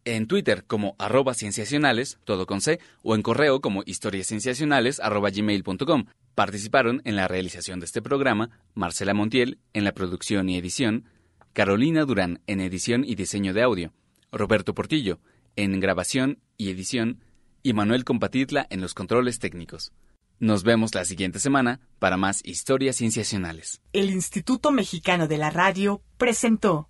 en 0.05 0.27
Twitter 0.27 0.63
como 0.65 0.95
arroba 0.97 1.33
cienciacionales, 1.33 2.19
todo 2.23 2.45
con 2.45 2.61
C, 2.61 2.79
o 3.03 3.15
en 3.15 3.21
correo 3.21 3.59
como 3.59 3.83
historiascienciacionales 3.85 4.99
arroba 4.99 5.29
gmail.com. 5.29 6.05
Participaron 6.35 7.01
en 7.05 7.15
la 7.15 7.27
realización 7.27 7.79
de 7.79 7.85
este 7.85 8.01
programa 8.01 8.49
Marcela 8.73 9.13
Montiel 9.13 9.59
en 9.73 9.83
la 9.83 9.93
producción 9.93 10.49
y 10.49 10.57
edición, 10.57 11.05
Carolina 11.53 12.05
Durán 12.05 12.41
en 12.47 12.61
edición 12.61 13.03
y 13.03 13.15
diseño 13.15 13.53
de 13.53 13.63
audio, 13.63 13.93
Roberto 14.31 14.73
Portillo 14.73 15.19
en 15.55 15.79
grabación 15.79 16.39
y 16.57 16.69
edición 16.69 17.21
y 17.63 17.73
Manuel 17.73 18.03
Compatitla 18.03 18.67
en 18.69 18.81
los 18.81 18.93
controles 18.93 19.39
técnicos. 19.39 19.91
Nos 20.39 20.63
vemos 20.63 20.93
la 20.93 21.05
siguiente 21.05 21.39
semana 21.39 21.79
para 21.97 22.17
más 22.17 22.41
historias 22.43 22.97
cienciacionales. 22.97 23.81
El 23.93 24.09
Instituto 24.09 24.71
Mexicano 24.71 25.27
de 25.27 25.37
la 25.37 25.49
Radio 25.49 26.01
presentó 26.17 26.89